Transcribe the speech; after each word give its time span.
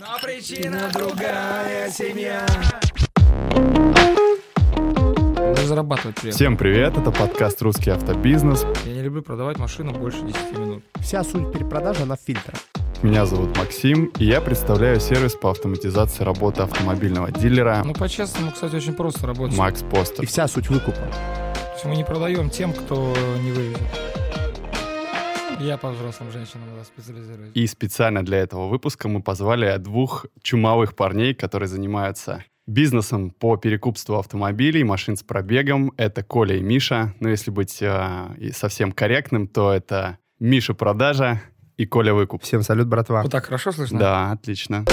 Но 0.00 0.06
причина 0.22 0.90
другая 0.92 1.90
семья. 1.90 2.46
Даже 5.36 5.66
зарабатывать 5.66 6.16
приятно. 6.16 6.36
Всем 6.36 6.56
привет, 6.56 6.96
это 6.96 7.10
подкаст 7.10 7.60
«Русский 7.62 7.90
автобизнес». 7.90 8.64
Я 8.84 8.92
не 8.92 9.02
люблю 9.02 9.22
продавать 9.22 9.58
машину 9.58 9.92
больше 9.92 10.20
10 10.20 10.58
минут. 10.58 10.84
Вся 11.00 11.24
суть 11.24 11.52
перепродажи, 11.52 12.02
она 12.02 12.16
в 12.16 12.20
фильтрах. 12.20 12.58
Меня 13.02 13.26
зовут 13.26 13.56
Максим, 13.56 14.12
и 14.18 14.24
я 14.24 14.40
представляю 14.40 15.00
сервис 15.00 15.34
по 15.34 15.50
автоматизации 15.50 16.22
работы 16.22 16.62
автомобильного 16.62 17.32
дилера 17.32 17.82
Ну, 17.84 17.92
по-честному, 17.94 18.52
кстати, 18.52 18.76
очень 18.76 18.92
просто 18.92 19.26
работать. 19.26 19.56
Макс 19.56 19.82
И 19.82 19.84
Постер. 19.84 20.26
вся 20.26 20.46
суть 20.48 20.68
выкупа. 20.68 20.96
То 21.00 21.72
есть 21.74 21.84
мы 21.84 21.96
не 21.96 22.04
продаем 22.04 22.50
тем, 22.50 22.72
кто 22.72 23.14
не 23.42 23.50
вывезет. 23.52 23.78
Я 25.60 25.76
по 25.76 25.90
взрослым 25.90 26.30
женщинам 26.30 26.68
да, 26.76 26.84
специализируюсь. 26.84 27.50
И 27.54 27.66
специально 27.66 28.24
для 28.24 28.38
этого 28.38 28.68
выпуска 28.68 29.08
мы 29.08 29.22
позвали 29.22 29.76
двух 29.78 30.26
чумовых 30.42 30.94
парней, 30.94 31.34
которые 31.34 31.68
занимаются 31.68 32.44
бизнесом 32.66 33.30
по 33.30 33.56
перекупству 33.56 34.18
автомобилей, 34.18 34.84
машин 34.84 35.16
с 35.16 35.22
пробегом. 35.22 35.92
Это 35.96 36.22
Коля 36.22 36.56
и 36.56 36.60
Миша. 36.60 37.14
Но 37.18 37.28
если 37.28 37.50
быть 37.50 37.78
э, 37.80 38.52
совсем 38.52 38.92
корректным, 38.92 39.48
то 39.48 39.72
это 39.72 40.18
Миша 40.38 40.74
продажа 40.74 41.42
и 41.76 41.86
Коля 41.86 42.14
выкуп. 42.14 42.42
Всем 42.42 42.62
салют, 42.62 42.86
братва. 42.86 43.22
Вот 43.22 43.32
так 43.32 43.46
хорошо 43.46 43.72
слышно? 43.72 43.98
Да, 43.98 44.32
отлично. 44.32 44.84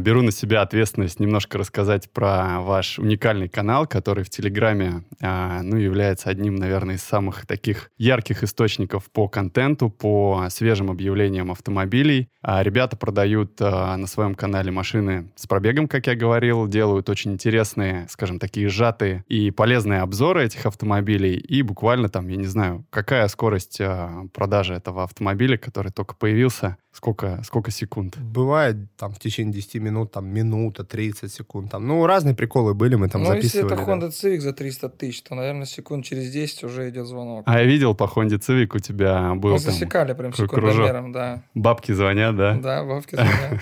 Беру 0.00 0.22
на 0.22 0.30
себя 0.30 0.62
ответственность 0.62 1.20
немножко 1.20 1.58
рассказать 1.58 2.10
про 2.10 2.60
ваш 2.60 2.98
уникальный 2.98 3.48
канал, 3.48 3.86
который 3.86 4.24
в 4.24 4.30
Телеграме, 4.30 5.04
а, 5.20 5.62
ну, 5.62 5.76
является 5.76 6.30
одним, 6.30 6.54
наверное, 6.54 6.94
из 6.94 7.02
самых 7.02 7.46
таких 7.46 7.90
ярких 7.98 8.42
источников 8.42 9.10
по 9.10 9.28
контенту, 9.28 9.90
по 9.90 10.46
свежим 10.50 10.90
объявлениям 10.90 11.50
автомобилей. 11.50 12.28
А, 12.42 12.62
Ребята 12.62 12.96
продают 12.96 13.60
а, 13.60 13.96
на 13.96 14.06
своем 14.06 14.34
канале 14.34 14.70
машины 14.70 15.30
с 15.36 15.46
пробегом, 15.46 15.88
как 15.88 16.06
я 16.06 16.14
говорил, 16.14 16.66
делают 16.68 17.10
очень 17.10 17.32
интересные, 17.32 18.06
скажем, 18.08 18.38
такие 18.38 18.68
сжатые 18.68 19.24
и 19.28 19.50
полезные 19.50 20.00
обзоры 20.00 20.44
этих 20.44 20.64
автомобилей. 20.64 21.36
И 21.36 21.62
буквально 21.62 22.08
там, 22.08 22.28
я 22.28 22.36
не 22.36 22.46
знаю, 22.46 22.86
какая 22.90 23.28
скорость 23.28 23.78
а, 23.80 24.26
продажи 24.32 24.74
этого 24.74 25.04
автомобиля, 25.04 25.58
который 25.58 25.92
только 25.92 26.14
появился, 26.14 26.78
сколько, 26.96 27.40
сколько 27.44 27.70
секунд? 27.70 28.16
Бывает 28.18 28.76
там 28.96 29.12
в 29.12 29.18
течение 29.18 29.52
10 29.52 29.74
минут, 29.76 30.12
там 30.12 30.26
минута, 30.26 30.84
30 30.84 31.32
секунд. 31.32 31.70
Там, 31.70 31.86
ну, 31.86 32.06
разные 32.06 32.34
приколы 32.34 32.74
были, 32.74 32.94
мы 32.94 33.08
там 33.08 33.22
ну, 33.22 33.34
если 33.34 33.48
записывали. 33.48 33.74
это 33.74 33.86
да. 33.86 33.92
Honda 33.92 34.08
Civic 34.08 34.40
за 34.40 34.52
300 34.52 34.88
тысяч, 34.88 35.22
то, 35.22 35.34
наверное, 35.34 35.66
секунд 35.66 36.04
через 36.04 36.30
10 36.32 36.64
уже 36.64 36.88
идет 36.88 37.06
звонок. 37.06 37.44
А 37.46 37.58
я 37.58 37.64
видел 37.64 37.94
по 37.94 38.04
Honda 38.04 38.38
Civic 38.38 38.74
у 38.74 38.78
тебя 38.78 39.34
был 39.34 39.52
Мы 39.52 39.58
там 39.58 39.72
засекали 39.72 40.14
прям 40.14 40.32
секундомером, 40.32 41.12
да. 41.12 41.42
бабки 41.54 41.92
звонят, 41.92 42.36
да? 42.36 42.54
Да, 42.56 42.84
бабки 42.84 43.14
звонят. 43.14 43.60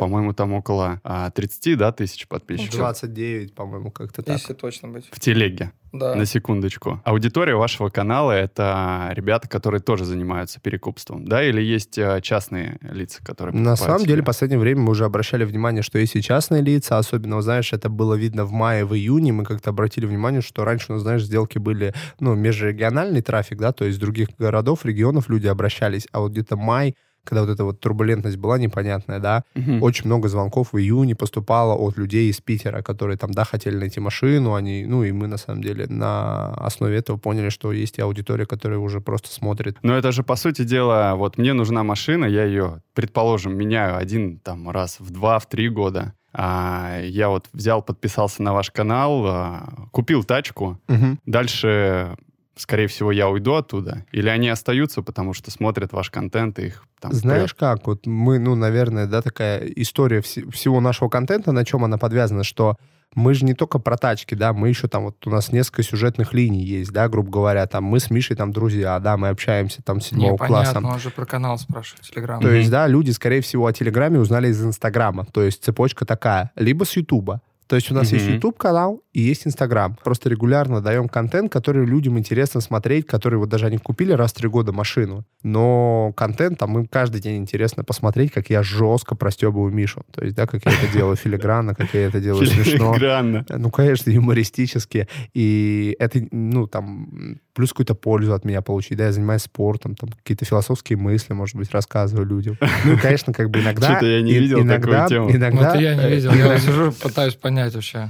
По-моему, 0.00 0.32
там 0.32 0.54
около 0.54 1.00
а, 1.04 1.30
30, 1.30 1.78
да, 1.78 1.92
тысяч 1.92 2.26
подписчиков 2.26 2.76
29, 2.76 3.54
по-моему, 3.54 3.90
как-то 3.90 4.22
так. 4.22 4.38
Если 4.38 4.54
точно 4.54 4.88
быть. 4.88 5.08
в 5.12 5.20
телеге, 5.20 5.72
Да. 5.92 6.14
на 6.14 6.24
секундочку. 6.24 7.00
Аудитория 7.04 7.54
вашего 7.54 7.90
канала— 7.90 8.32
это 8.32 9.10
ребята, 9.12 9.48
которые 9.48 9.80
тоже 9.80 10.04
занимаются 10.04 10.58
перекупством, 10.60 11.26
да? 11.26 11.44
Или 11.44 11.60
есть 11.60 11.98
а, 11.98 12.20
частные 12.20 12.78
лица, 12.80 13.22
которые 13.22 13.54
На 13.54 13.76
самом 13.76 14.00
себе? 14.00 14.08
деле, 14.08 14.22
в 14.22 14.24
последнее 14.24 14.58
время 14.58 14.80
мы 14.82 14.90
уже 14.90 15.04
обращали 15.04 15.44
внимание, 15.44 15.82
что 15.82 15.98
есть 15.98 16.16
и 16.16 16.22
частные 16.22 16.62
лица, 16.62 16.98
особенно, 16.98 17.42
знаешь, 17.42 17.72
это 17.72 17.88
было 17.90 18.14
видно 18.14 18.44
в 18.44 18.52
мае, 18.52 18.84
в 18.84 18.94
июне, 18.94 19.32
мы 19.32 19.44
как-то 19.44 19.70
обратили 19.70 20.06
внимание, 20.06 20.40
что 20.40 20.64
раньше, 20.64 20.86
ну, 20.92 20.98
знаешь, 20.98 21.22
сделки 21.24 21.58
были, 21.58 21.94
ну, 22.20 22.34
межрегиональный 22.34 23.20
трафик, 23.20 23.58
да, 23.58 23.72
то 23.72 23.84
есть 23.84 23.98
с 23.98 24.00
других 24.00 24.28
городов, 24.38 24.84
регионов 24.84 25.28
люди 25.28 25.46
обращались, 25.46 26.08
а 26.12 26.20
вот 26.20 26.32
где-то 26.32 26.56
май, 26.56 26.94
когда 27.24 27.42
вот 27.42 27.50
эта 27.50 27.64
вот 27.64 27.80
турбулентность 27.80 28.36
была 28.36 28.58
непонятная, 28.58 29.18
да, 29.18 29.44
Мгм. 29.54 29.82
Очень 29.82 30.06
много 30.06 30.28
звонков 30.28 30.72
в 30.72 30.78
июне 30.78 31.14
поступало 31.14 31.74
от 31.74 31.96
людей 31.96 32.30
из 32.30 32.40
Питера, 32.40 32.82
которые 32.82 33.16
там, 33.16 33.32
да, 33.32 33.44
хотели 33.44 33.76
найти 33.76 34.00
машину, 34.00 34.54
они, 34.54 34.84
ну, 34.86 35.04
и 35.04 35.12
мы, 35.12 35.26
на 35.26 35.36
самом 35.36 35.62
деле, 35.62 35.86
на 35.86 36.54
основе 36.54 36.96
этого 36.96 37.16
поняли, 37.16 37.50
что 37.50 37.72
есть 37.72 37.98
и 37.98 38.02
аудитория, 38.02 38.46
которая 38.46 38.78
уже 38.78 39.00
просто 39.00 39.32
смотрит. 39.32 39.76
Но 39.82 39.96
это 39.96 40.12
же, 40.12 40.22
по 40.22 40.36
сути 40.36 40.62
дела, 40.64 41.14
вот 41.16 41.38
мне 41.38 41.52
нужна 41.52 41.82
машина, 41.82 42.24
я 42.24 42.44
ее, 42.44 42.82
предположим, 42.94 43.56
меняю 43.56 43.96
один 43.96 44.38
там 44.38 44.70
раз 44.70 45.00
в 45.00 45.10
два, 45.10 45.38
в 45.38 45.46
три 45.46 45.68
года. 45.68 46.14
А, 46.32 47.00
я 47.02 47.28
вот 47.28 47.48
взял, 47.52 47.82
подписался 47.82 48.42
на 48.42 48.54
ваш 48.54 48.70
канал, 48.70 49.24
а, 49.26 49.88
купил 49.90 50.24
тачку, 50.24 50.78
Дальше, 51.26 52.16
скорее 52.56 52.86
всего, 52.86 53.12
я 53.12 53.28
уйду 53.28 53.54
оттуда? 53.54 54.04
Или 54.12 54.28
они 54.28 54.48
остаются, 54.48 55.02
потому 55.02 55.34
что 55.34 55.50
смотрят 55.50 55.92
ваш 55.92 56.10
контент 56.10 56.58
и 56.58 56.66
их 56.66 56.84
там... 57.00 57.12
Знаешь 57.12 57.54
как, 57.54 57.86
вот 57.86 58.06
мы, 58.06 58.38
ну, 58.38 58.54
наверное, 58.54 59.06
да, 59.06 59.22
такая 59.22 59.66
история 59.76 60.18
вс- 60.20 60.50
всего 60.50 60.80
нашего 60.80 61.08
контента, 61.08 61.52
на 61.52 61.64
чем 61.64 61.84
она 61.84 61.98
подвязана, 61.98 62.44
что 62.44 62.76
мы 63.14 63.34
же 63.34 63.44
не 63.44 63.52
только 63.52 63.78
про 63.78 63.98
тачки, 63.98 64.34
да, 64.34 64.52
мы 64.54 64.70
еще 64.70 64.88
там, 64.88 65.04
вот 65.04 65.26
у 65.26 65.30
нас 65.30 65.52
несколько 65.52 65.82
сюжетных 65.82 66.32
линий 66.32 66.64
есть, 66.64 66.92
да, 66.92 67.08
грубо 67.08 67.30
говоря, 67.30 67.66
там 67.66 67.84
мы 67.84 68.00
с 68.00 68.10
Мишей 68.10 68.36
там 68.36 68.52
друзья, 68.52 68.98
да, 69.00 69.18
мы 69.18 69.28
общаемся 69.28 69.82
там 69.82 70.00
с 70.00 70.06
седьмого 70.06 70.32
Не, 70.32 70.38
класса. 70.38 70.72
понятно, 70.74 70.94
он 70.94 70.98
же 70.98 71.10
про 71.10 71.26
канал 71.26 71.58
спрашивает, 71.58 72.04
Телеграм. 72.04 72.40
То 72.40 72.50
есть, 72.50 72.70
да, 72.70 72.86
люди, 72.86 73.10
скорее 73.10 73.42
всего, 73.42 73.66
о 73.66 73.72
Телеграме 73.72 74.18
узнали 74.18 74.48
из 74.48 74.64
Инстаграма. 74.64 75.26
То 75.26 75.42
есть 75.42 75.62
цепочка 75.62 76.06
такая. 76.06 76.52
Либо 76.56 76.84
с 76.84 76.96
Ютуба. 76.96 77.42
То 77.66 77.76
есть 77.76 77.90
у 77.90 77.94
нас 77.94 78.12
есть 78.12 78.26
Мгм. 78.26 78.34
YouTube-канал 78.34 79.02
и 79.12 79.20
есть 79.20 79.46
Инстаграм. 79.46 79.96
Просто 80.04 80.28
регулярно 80.28 80.80
даем 80.80 81.08
контент, 81.08 81.50
который 81.50 81.86
людям 81.86 82.18
интересно 82.18 82.60
смотреть, 82.60 83.06
который 83.06 83.38
вот 83.38 83.48
даже 83.48 83.66
они 83.66 83.78
купили 83.78 84.12
раз 84.12 84.32
в 84.32 84.34
три 84.34 84.48
года 84.48 84.72
машину. 84.72 85.24
Но 85.42 86.12
контент 86.16 86.58
там 86.58 86.78
им 86.78 86.86
каждый 86.86 87.20
день 87.20 87.38
интересно 87.38 87.84
посмотреть, 87.84 88.32
как 88.32 88.50
я 88.50 88.62
жестко 88.62 89.14
простебываю 89.14 89.72
Мишу. 89.72 90.02
То 90.12 90.24
есть, 90.24 90.36
да, 90.36 90.46
как 90.46 90.64
я 90.66 90.72
это 90.72 90.92
делаю 90.92 91.16
филигранно, 91.16 91.74
как 91.74 91.94
я 91.94 92.06
это 92.06 92.20
делаю 92.20 92.46
смешно. 92.46 92.92
Филигранно. 92.92 93.44
Ну, 93.48 93.70
конечно, 93.70 94.10
юмористически. 94.10 95.08
И 95.32 95.96
это, 95.98 96.20
ну, 96.30 96.66
там, 96.66 97.38
плюс 97.54 97.70
какую-то 97.70 97.94
пользу 97.94 98.34
от 98.34 98.44
меня 98.44 98.60
получить. 98.60 98.98
Да, 98.98 99.06
я 99.06 99.12
занимаюсь 99.12 99.42
спортом, 99.42 99.94
там, 99.94 100.10
какие-то 100.10 100.44
философские 100.44 100.98
мысли, 100.98 101.32
может 101.32 101.56
быть, 101.56 101.70
рассказываю 101.70 102.26
людям. 102.26 102.58
Ну, 102.84 102.98
конечно, 103.00 103.32
как 103.32 103.50
бы 103.50 103.60
иногда... 103.60 103.92
Что-то 103.92 104.06
я 104.06 104.20
не 104.20 104.34
видел 104.34 104.60
иногда, 104.60 105.06
такую 105.06 105.08
тему. 105.08 105.28
Ну, 105.28 105.36
Иногда... 105.36 105.70
это 105.70 105.78
я 105.78 105.94
не 105.94 106.08
видел. 106.08 106.32
Я 106.32 106.58
сижу, 106.58 106.92
пытаюсь 106.92 107.34
понять 107.34 107.51
вообще. 107.74 108.08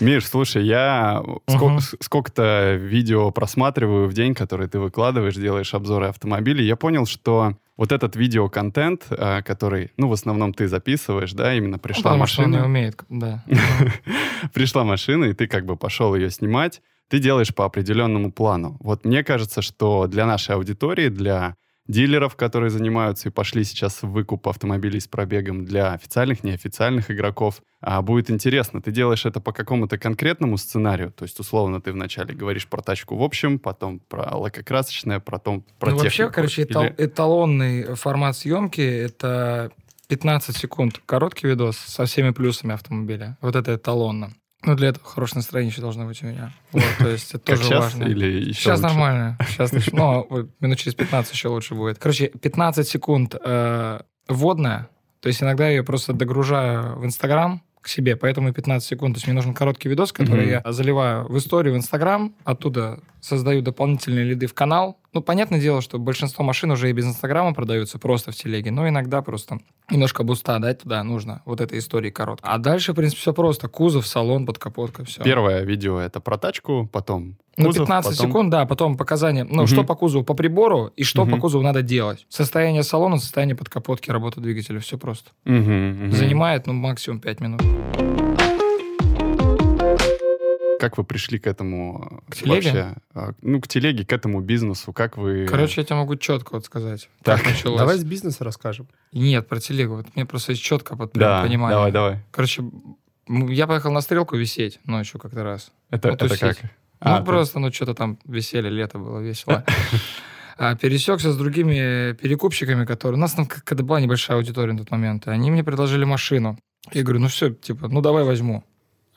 Миш, 0.00 0.28
слушай, 0.28 0.64
я 0.64 1.22
с- 1.48 1.96
сколько-то 2.00 2.74
видео 2.76 3.30
просматриваю 3.32 4.06
в 4.08 4.12
день, 4.12 4.32
которые 4.34 4.68
ты 4.68 4.78
выкладываешь, 4.78 5.34
делаешь 5.34 5.74
обзоры 5.74 6.06
автомобилей. 6.06 6.64
Я 6.64 6.76
понял, 6.76 7.04
что 7.04 7.54
вот 7.76 7.90
этот 7.90 8.14
видеоконтент, 8.14 9.06
а, 9.10 9.42
который, 9.42 9.90
ну, 9.96 10.08
в 10.08 10.12
основном 10.12 10.54
ты 10.54 10.68
записываешь, 10.68 11.32
да, 11.32 11.52
именно 11.54 11.78
пришла 11.78 12.12
Потому 12.12 12.26
что 12.26 12.42
он 12.42 12.50
не 12.50 12.56
машина. 12.58 12.66
умеет, 12.68 13.04
да. 13.08 13.44
пришла 14.54 14.84
машина, 14.84 15.24
и 15.26 15.32
ты 15.32 15.46
как 15.46 15.64
бы 15.64 15.76
пошел 15.76 16.14
ее 16.14 16.30
снимать, 16.30 16.80
ты 17.08 17.18
делаешь 17.18 17.54
по 17.54 17.64
определенному 17.64 18.30
плану. 18.32 18.76
Вот 18.80 19.04
мне 19.04 19.24
кажется, 19.24 19.62
что 19.62 20.06
для 20.06 20.26
нашей 20.26 20.54
аудитории, 20.54 21.08
для 21.08 21.56
дилеров, 21.88 22.36
которые 22.36 22.70
занимаются 22.70 23.28
и 23.28 23.32
пошли 23.32 23.64
сейчас 23.64 24.02
в 24.02 24.08
выкуп 24.10 24.46
автомобилей 24.48 25.00
с 25.00 25.08
пробегом 25.08 25.64
для 25.64 25.92
официальных, 25.92 26.44
неофициальных 26.44 27.10
игроков, 27.10 27.62
а, 27.80 28.02
будет 28.02 28.30
интересно. 28.30 28.80
Ты 28.82 28.90
делаешь 28.92 29.24
это 29.26 29.40
по 29.40 29.52
какому-то 29.52 29.98
конкретному 29.98 30.58
сценарию, 30.58 31.10
то 31.12 31.24
есть 31.24 31.40
условно 31.40 31.80
ты 31.80 31.92
вначале 31.92 32.34
говоришь 32.34 32.68
про 32.68 32.82
тачку 32.82 33.16
в 33.16 33.22
общем, 33.22 33.58
потом 33.58 34.00
про 34.00 34.36
лакокрасочное, 34.36 35.18
потом 35.20 35.64
про 35.80 35.90
Ну, 35.90 35.96
вообще, 35.96 36.10
технику. 36.10 36.32
короче, 36.34 36.62
Или- 36.62 36.70
этал- 36.70 36.94
эталонный 36.98 37.94
формат 37.94 38.36
съемки— 38.36 38.80
это 38.82 39.70
15 40.08 40.56
секунд. 40.56 41.00
Короткий 41.06 41.46
видос 41.48 41.76
со 41.78 42.04
всеми 42.04 42.30
плюсами 42.30 42.74
автомобиля. 42.74 43.36
Вот 43.40 43.56
это 43.56 43.74
эталонно. 43.74 44.32
Ну, 44.64 44.74
для 44.74 44.88
этого 44.88 45.06
хорошее 45.06 45.38
настроение 45.38 45.70
еще 45.70 45.80
должно 45.80 46.04
быть 46.04 46.22
у 46.22 46.26
меня. 46.26 46.52
Вот, 46.72 46.82
то 46.98 47.08
есть 47.08 47.30
это 47.34 47.38
тоже 47.38 47.62
сейчас 47.62 47.94
важно. 47.94 48.04
или 48.04 48.48
еще 48.48 48.60
Сейчас 48.60 48.80
лучше? 48.82 48.94
нормально. 48.94 49.38
Сейчас 49.48 49.72
ну, 49.92 50.26
вот 50.30 50.50
минут 50.60 50.78
через 50.78 50.94
15 50.94 51.32
еще 51.32 51.48
лучше 51.48 51.74
будет. 51.74 51.98
Короче, 51.98 52.28
15 52.28 52.86
секунд 52.88 53.36
э, 53.42 54.00
вводная. 54.28 54.88
То 55.20 55.28
есть 55.28 55.42
иногда 55.42 55.66
я 55.66 55.76
ее 55.76 55.84
просто 55.84 56.12
догружаю 56.12 56.98
в 56.98 57.04
Инстаграм 57.04 57.62
к 57.80 57.88
себе, 57.88 58.16
поэтому 58.16 58.48
и 58.48 58.52
15 58.52 58.86
секунд. 58.88 59.14
То 59.14 59.18
есть 59.18 59.26
мне 59.28 59.34
нужен 59.34 59.54
короткий 59.54 59.88
видос, 59.88 60.12
который 60.12 60.46
Мгм. 60.46 60.62
я 60.64 60.72
заливаю 60.72 61.28
в 61.28 61.38
историю 61.38 61.74
в 61.74 61.76
Инстаграм, 61.76 62.34
оттуда 62.44 63.00
создаю 63.20 63.62
дополнительные 63.62 64.24
лиды 64.24 64.46
в 64.48 64.54
канал. 64.54 64.98
Ну, 65.14 65.22
понятное 65.22 65.58
дело, 65.58 65.80
что 65.80 65.98
большинство 65.98 66.44
машин 66.44 66.70
уже 66.70 66.90
и 66.90 66.92
без 66.92 67.06
Инстаграма 67.06 67.54
продаются 67.54 67.98
просто 67.98 68.30
в 68.30 68.34
телеге, 68.36 68.70
но 68.70 68.86
иногда 68.88 69.22
просто 69.22 69.58
немножко 69.90 70.22
буста 70.22 70.58
дать 70.58 70.82
туда 70.82 71.02
нужно, 71.02 71.40
вот 71.46 71.60
этой 71.62 71.78
истории 71.78 72.10
короткой. 72.10 72.50
А 72.52 72.58
дальше, 72.58 72.92
в 72.92 72.96
принципе, 72.96 73.20
все 73.22 73.32
просто. 73.32 73.68
Кузов, 73.68 74.06
салон, 74.06 74.44
подкапотка, 74.44 75.04
все. 75.04 75.22
Первое 75.22 75.62
видео 75.64 75.98
это 75.98 76.20
про 76.20 76.36
тачку, 76.36 76.86
потом 76.92 77.36
Ну, 77.56 77.66
кузов, 77.66 77.86
15 77.86 78.12
потом- 78.18 78.26
секунд, 78.28 78.50
да, 78.50 78.66
потом 78.66 78.96
показания, 78.98 79.44
ну, 79.44 79.62
Мгм. 79.62 79.66
что 79.66 79.82
по 79.84 79.94
кузову, 79.94 80.24
по 80.24 80.34
прибору, 80.34 80.92
и 80.94 81.04
что 81.04 81.24
Мгм. 81.24 81.34
по 81.34 81.40
кузову 81.40 81.64
надо 81.64 81.82
делать. 81.82 82.26
Состояние 82.28 82.82
салона, 82.82 83.16
состояние 83.16 83.56
подкапотки, 83.56 84.10
работа 84.10 84.40
двигателя, 84.42 84.78
все 84.78 84.98
просто. 84.98 85.30
Мгм, 85.46 85.88
мгм. 86.04 86.12
Занимает, 86.12 86.66
ну, 86.66 86.74
максимум 86.74 87.20
5 87.20 87.40
минут. 87.40 87.62
Как 90.78 90.96
вы 90.98 91.04
пришли 91.04 91.38
к 91.38 91.46
этому 91.46 92.22
К 92.28 92.36
телеге? 92.36 92.54
вообще? 92.54 92.96
А, 93.14 93.32
Ну, 93.42 93.60
к 93.60 93.68
телеге, 93.68 94.04
к 94.04 94.12
этому 94.12 94.40
бизнесу. 94.40 94.92
Как 94.92 95.16
вы... 95.16 95.46
Короче, 95.46 95.80
я 95.80 95.84
тебе 95.84 95.96
могу 95.96 96.16
четко 96.16 96.54
вот 96.54 96.64
сказать, 96.64 97.08
Так, 97.22 97.38
как 97.38 97.48
началось. 97.52 97.78
Давай 97.78 97.96
с 97.98 98.04
бизнеса 98.04 98.44
расскажем. 98.44 98.88
Нет, 99.12 99.48
про 99.48 99.60
телегу. 99.60 99.96
Вот 99.96 100.06
мне 100.14 100.24
просто 100.24 100.52
есть 100.52 100.62
четко 100.62 100.96
под 100.96 101.12
да, 101.14 101.42
понимание. 101.42 101.76
давай, 101.76 101.92
давай. 101.92 102.24
Короче, 102.30 102.62
я 103.28 103.66
поехал 103.66 103.92
на 103.92 104.00
стрелку 104.00 104.36
висеть 104.36 104.80
ночью 104.84 105.20
как-то 105.20 105.42
раз. 105.42 105.72
Это, 105.90 106.08
Ну, 106.08 106.14
это 106.14 106.38
как? 106.38 106.62
Ну, 106.62 106.68
А, 107.00 107.18
ты- 107.20 107.24
просто, 107.26 107.58
ну, 107.60 107.72
что-то 107.72 107.94
там 107.94 108.18
веселье, 108.24 108.70
лето 108.70 108.98
было 108.98 109.20
весело. 109.20 109.64
А, 110.60 110.74
пересекся 110.74 111.30
с 111.30 111.36
другими 111.36 112.14
перекупщиками, 112.14 112.84
которые... 112.84 113.16
У 113.16 113.20
нас 113.20 113.32
там 113.32 113.46
когда 113.46 113.84
была 113.84 114.00
небольшая 114.00 114.38
аудитория 114.38 114.72
на 114.72 114.80
тот 114.80 114.90
момент, 114.90 115.28
и 115.28 115.30
они 115.30 115.52
мне 115.52 115.62
предложили 115.62 116.02
машину. 116.04 116.58
Я 116.92 117.04
говорю, 117.04 117.20
ну 117.20 117.28
все, 117.28 117.50
типа, 117.54 117.86
ну 117.86 118.00
давай 118.00 118.24
возьму. 118.24 118.64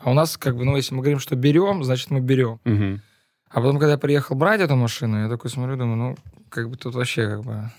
А 0.04 0.12
у 0.12 0.14
нас 0.14 0.38
как 0.38 0.56
бы, 0.56 0.66
ну 0.66 0.76
если 0.76 0.94
мы 0.96 1.02
говорим, 1.02 1.20
что 1.20 1.36
берем, 1.36 1.84
значит 1.84 2.10
мы 2.10 2.20
берем. 2.20 2.60
Мгм. 2.64 3.02
А 3.50 3.56
потом, 3.56 3.80
когда 3.80 3.92
я 3.94 3.98
приехал 3.98 4.36
брать 4.36 4.62
эту 4.62 4.76
машину, 4.76 5.24
я 5.24 5.30
такой 5.30 5.50
смотрю, 5.50 5.76
думаю, 5.76 5.98
ну, 5.98 6.18
как 6.50 6.70
бы 6.70 6.78
тут 6.78 6.96
вообще 6.96 7.28
как 7.28 7.44
бы... 7.44 7.70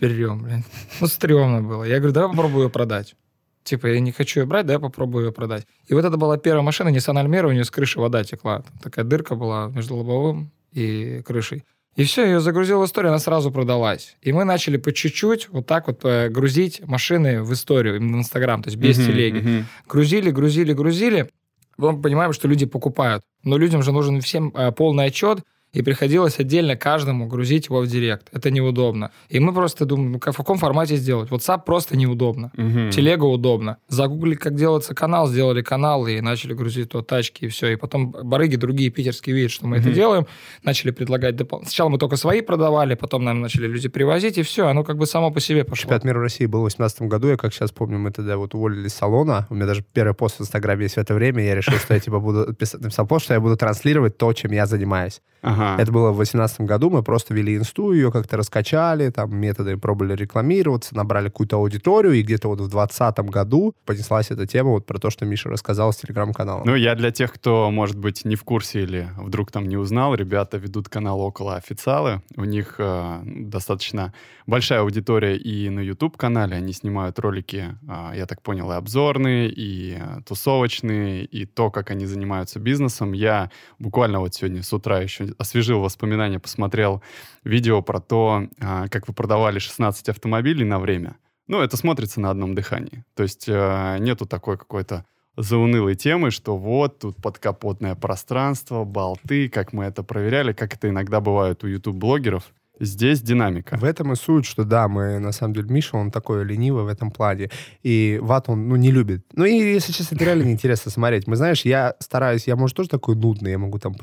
берем, 0.00 0.42
блин. 0.44 0.64
Ну, 1.00 1.06
стрёмно 1.08 1.60
было. 1.60 1.82
Я 1.82 1.98
говорю, 1.98 2.12
давай 2.12 2.30
попробую 2.30 2.64
ее 2.64 2.70
продать. 2.70 3.16
Типа, 3.64 3.88
я 3.88 4.00
не 4.00 4.12
хочу 4.12 4.40
ее 4.40 4.46
брать, 4.46 4.66
давай 4.66 4.80
попробую 4.80 5.26
ее 5.26 5.32
продать. 5.32 5.66
И 5.86 5.94
вот 5.94 6.04
это 6.04 6.16
была 6.16 6.38
первая 6.38 6.62
машина, 6.62 6.88
Nissan 6.88 7.20
Almera, 7.22 7.48
у 7.48 7.52
нее 7.52 7.64
с 7.64 7.70
крыши 7.70 8.00
вода 8.00 8.22
текла. 8.22 8.62
Такая 8.82 9.04
дырка 9.04 9.34
была 9.34 9.68
между 9.68 9.96
лобовым 9.96 10.52
и 10.72 11.20
крышей. 11.26 11.64
И 11.96 12.04
все, 12.04 12.24
ее 12.24 12.40
загрузил 12.40 12.80
в 12.80 12.84
историю, 12.86 13.10
она 13.10 13.18
сразу 13.18 13.50
продалась. 13.50 14.16
И 14.22 14.32
мы 14.32 14.44
начали 14.44 14.76
по 14.76 14.92
чуть-чуть 14.92 15.48
вот 15.50 15.66
так 15.66 15.88
вот 15.88 16.00
э, 16.04 16.28
грузить 16.28 16.80
машины 16.86 17.42
в 17.42 17.52
историю, 17.52 17.96
именно 17.96 18.18
в 18.18 18.20
Инстаграм, 18.20 18.62
то 18.62 18.68
есть 18.68 18.78
без 18.78 18.96
Мгм, 18.98 19.06
телеги. 19.06 19.38
мгм. 19.38 19.66
Грузили, 19.88 20.30
грузили, 20.30 20.72
грузили. 20.72 21.30
Потом 21.76 22.00
понимаем, 22.00 22.32
что 22.32 22.46
люди 22.46 22.64
покупают. 22.66 23.22
Но 23.42 23.56
людям 23.58 23.82
же 23.82 23.90
нужен 23.92 24.20
всем 24.20 24.52
э, 24.54 24.70
полный 24.72 25.06
отчет, 25.06 25.40
и 25.72 25.82
приходилось 25.82 26.38
отдельно 26.40 26.76
каждому 26.76 27.26
грузить 27.26 27.66
его 27.66 27.80
в 27.80 27.86
директ. 27.86 28.28
Это 28.32 28.50
неудобно. 28.50 29.10
И 29.28 29.38
мы 29.38 29.54
просто 29.54 29.84
думаем, 29.84 30.12
ну 30.12 30.18
как, 30.18 30.34
в 30.34 30.36
каком 30.36 30.58
формате 30.58 30.96
сделать? 30.96 31.30
WhatsApp 31.30 31.64
просто 31.64 31.96
неудобно. 31.96 32.50
Мгм. 32.56 32.90
Телега 32.90 33.24
удобно. 33.24 33.76
Загуглили, 33.88 34.34
как 34.34 34.56
делается 34.56 34.94
канал, 34.94 35.28
сделали 35.28 35.62
канал 35.62 36.06
и 36.08 36.20
начали 36.20 36.54
грузить 36.54 36.90
туда 36.90 37.04
тачки, 37.04 37.44
и 37.44 37.48
все. 37.48 37.68
И 37.68 37.76
потом 37.76 38.10
барыги 38.10 38.56
другие 38.56 38.90
питерские 38.90 39.36
видят, 39.36 39.52
что 39.52 39.66
мы 39.66 39.76
это 39.76 39.86
Мгм. 39.88 39.94
делаем, 39.94 40.26
начали 40.64 40.90
предлагать 40.90 41.36
допол- 41.36 41.62
Сначала 41.62 41.88
мы 41.88 41.98
только 41.98 42.16
свои 42.16 42.40
продавали, 42.40 42.94
потом 42.94 43.22
нам 43.24 43.40
начали 43.40 43.66
люди 43.66 43.88
привозить, 43.88 44.38
и 44.38 44.42
все, 44.42 44.66
оно 44.66 44.82
как 44.82 44.96
бы 44.98 45.06
само 45.06 45.30
по 45.30 45.38
себе 45.40 45.62
пошло. 45.64 45.82
Чемпионат 45.82 46.04
мира 46.04 46.20
России 46.20 46.46
был 46.46 46.60
в 46.60 46.62
2018 46.68 47.02
году, 47.08 47.28
я 47.28 47.36
как 47.36 47.54
сейчас 47.54 47.70
помню, 47.70 47.98
мы 47.98 48.10
тогда 48.10 48.36
вот 48.36 48.54
уволились 48.54 48.92
с 48.92 48.96
салона, 48.96 49.46
у 49.50 49.54
меня 49.54 49.66
даже 49.66 49.84
первый 49.92 50.14
пост 50.14 50.38
в 50.38 50.40
Инстаграме 50.42 50.82
есть 50.84 50.96
в 50.96 50.98
это 50.98 51.14
время, 51.14 51.44
я 51.44 51.54
решил, 51.54 51.74
что 51.78 51.94
я 51.94 52.00
типа 52.00 52.18
буду 52.18 52.52
писать, 52.54 52.80
написал 52.80 53.06
пост, 53.06 53.24
что 53.26 53.34
я 53.34 53.40
буду 53.40 53.56
транслировать 53.56 54.18
то, 54.18 54.32
чем 54.32 54.50
я 54.52 54.66
занимаюсь. 54.66 55.20
Ага. 55.42 55.59
Это 55.78 55.92
было 55.92 56.10
в 56.10 56.16
2018 56.16 56.60
году, 56.62 56.90
мы 56.90 57.02
просто 57.02 57.34
вели 57.34 57.56
инсту, 57.56 57.92
ее 57.92 58.10
как-то 58.10 58.36
раскачали, 58.36 59.10
там 59.10 59.34
методы 59.36 59.76
пробовали 59.76 60.14
рекламироваться, 60.14 60.96
набрали 60.96 61.28
какую-то 61.28 61.56
аудиторию, 61.56 62.14
и 62.14 62.22
где-то 62.22 62.48
вот 62.48 62.60
в 62.60 62.68
2020 62.68 63.18
году 63.30 63.74
понеслась 63.84 64.30
эта 64.30 64.46
тема 64.46 64.70
вот 64.70 64.86
про 64.86 64.98
то, 64.98 65.10
что 65.10 65.24
Миша 65.24 65.48
рассказал 65.48 65.92
с 65.92 65.96
телеграм-каналом. 65.96 66.62
Ну, 66.66 66.74
я 66.74 66.94
для 66.94 67.10
тех, 67.10 67.32
кто, 67.32 67.70
может 67.70 67.98
быть, 67.98 68.24
не 68.24 68.36
в 68.36 68.44
курсе 68.44 68.82
или 68.82 69.10
вдруг 69.18 69.50
там 69.50 69.68
не 69.68 69.76
узнал, 69.76 70.14
ребята 70.14 70.58
ведут 70.58 70.88
канал 70.88 71.20
«Около 71.20 71.56
официалы». 71.56 72.22
У 72.36 72.44
них 72.44 72.76
э, 72.78 73.22
достаточно 73.24 74.12
большая 74.46 74.80
аудитория 74.80 75.36
и 75.36 75.70
на 75.70 75.80
YouTube-канале. 75.80 76.56
Они 76.56 76.72
снимают 76.72 77.18
ролики, 77.18 77.76
э, 77.88 78.12
я 78.16 78.26
так 78.26 78.42
понял, 78.42 78.72
и 78.72 78.74
обзорные, 78.74 79.50
и 79.50 79.98
тусовочные, 80.26 81.24
и 81.24 81.46
то, 81.46 81.70
как 81.70 81.90
они 81.90 82.06
занимаются 82.06 82.58
бизнесом. 82.58 83.12
Я 83.12 83.50
буквально 83.78 84.20
вот 84.20 84.34
сегодня 84.34 84.62
с 84.62 84.72
утра 84.72 85.00
еще 85.00 85.34
освежил 85.50 85.80
воспоминания, 85.80 86.38
посмотрел 86.38 87.02
видео 87.44 87.82
про 87.82 88.00
то, 88.00 88.46
э, 88.58 88.88
как 88.88 89.08
вы 89.08 89.14
продавали 89.14 89.58
16 89.58 90.08
автомобилей 90.08 90.64
на 90.64 90.78
время. 90.78 91.16
Ну, 91.48 91.60
это 91.60 91.76
смотрится 91.76 92.20
на 92.20 92.30
одном 92.30 92.54
дыхании. 92.54 93.04
То 93.14 93.24
есть 93.24 93.48
э, 93.48 93.96
нету 93.98 94.26
такой 94.26 94.56
какой-то 94.56 95.04
заунылой 95.36 95.96
темы, 95.96 96.30
что 96.30 96.56
вот 96.56 97.00
тут 97.00 97.16
подкапотное 97.16 97.96
пространство, 97.96 98.84
болты, 98.84 99.48
как 99.48 99.72
мы 99.72 99.84
это 99.84 100.04
проверяли, 100.04 100.52
как 100.52 100.74
это 100.74 100.88
иногда 100.88 101.20
бывает 101.20 101.64
у 101.64 101.66
YouTube-блогеров. 101.66 102.44
Здесь 102.78 103.20
динамика. 103.20 103.76
В 103.76 103.84
этом 103.84 104.12
и 104.12 104.16
суть, 104.16 104.46
что 104.46 104.64
да, 104.64 104.88
мы, 104.88 105.18
на 105.18 105.32
самом 105.32 105.54
деле, 105.54 105.68
Миша, 105.68 105.96
он 105.96 106.10
такой 106.10 106.44
ленивый 106.44 106.84
в 106.84 106.88
этом 106.88 107.10
плане. 107.10 107.50
И 107.82 108.18
ват 108.22 108.48
он, 108.48 108.68
ну, 108.68 108.76
не 108.76 108.90
любит. 108.90 109.26
Ну, 109.34 109.44
и, 109.44 109.54
если 109.54 109.92
честно, 109.92 110.14
это 110.14 110.24
реально 110.24 110.44
неинтересно 110.44 110.90
смотреть. 110.90 111.26
Мы, 111.26 111.36
знаешь, 111.36 111.62
я 111.66 111.94
стараюсь, 111.98 112.46
я, 112.46 112.56
может, 112.56 112.76
тоже 112.76 112.88
такой 112.88 113.16
нудный, 113.16 113.50
я 113.50 113.58
могу 113.58 113.78
там, 113.78 113.94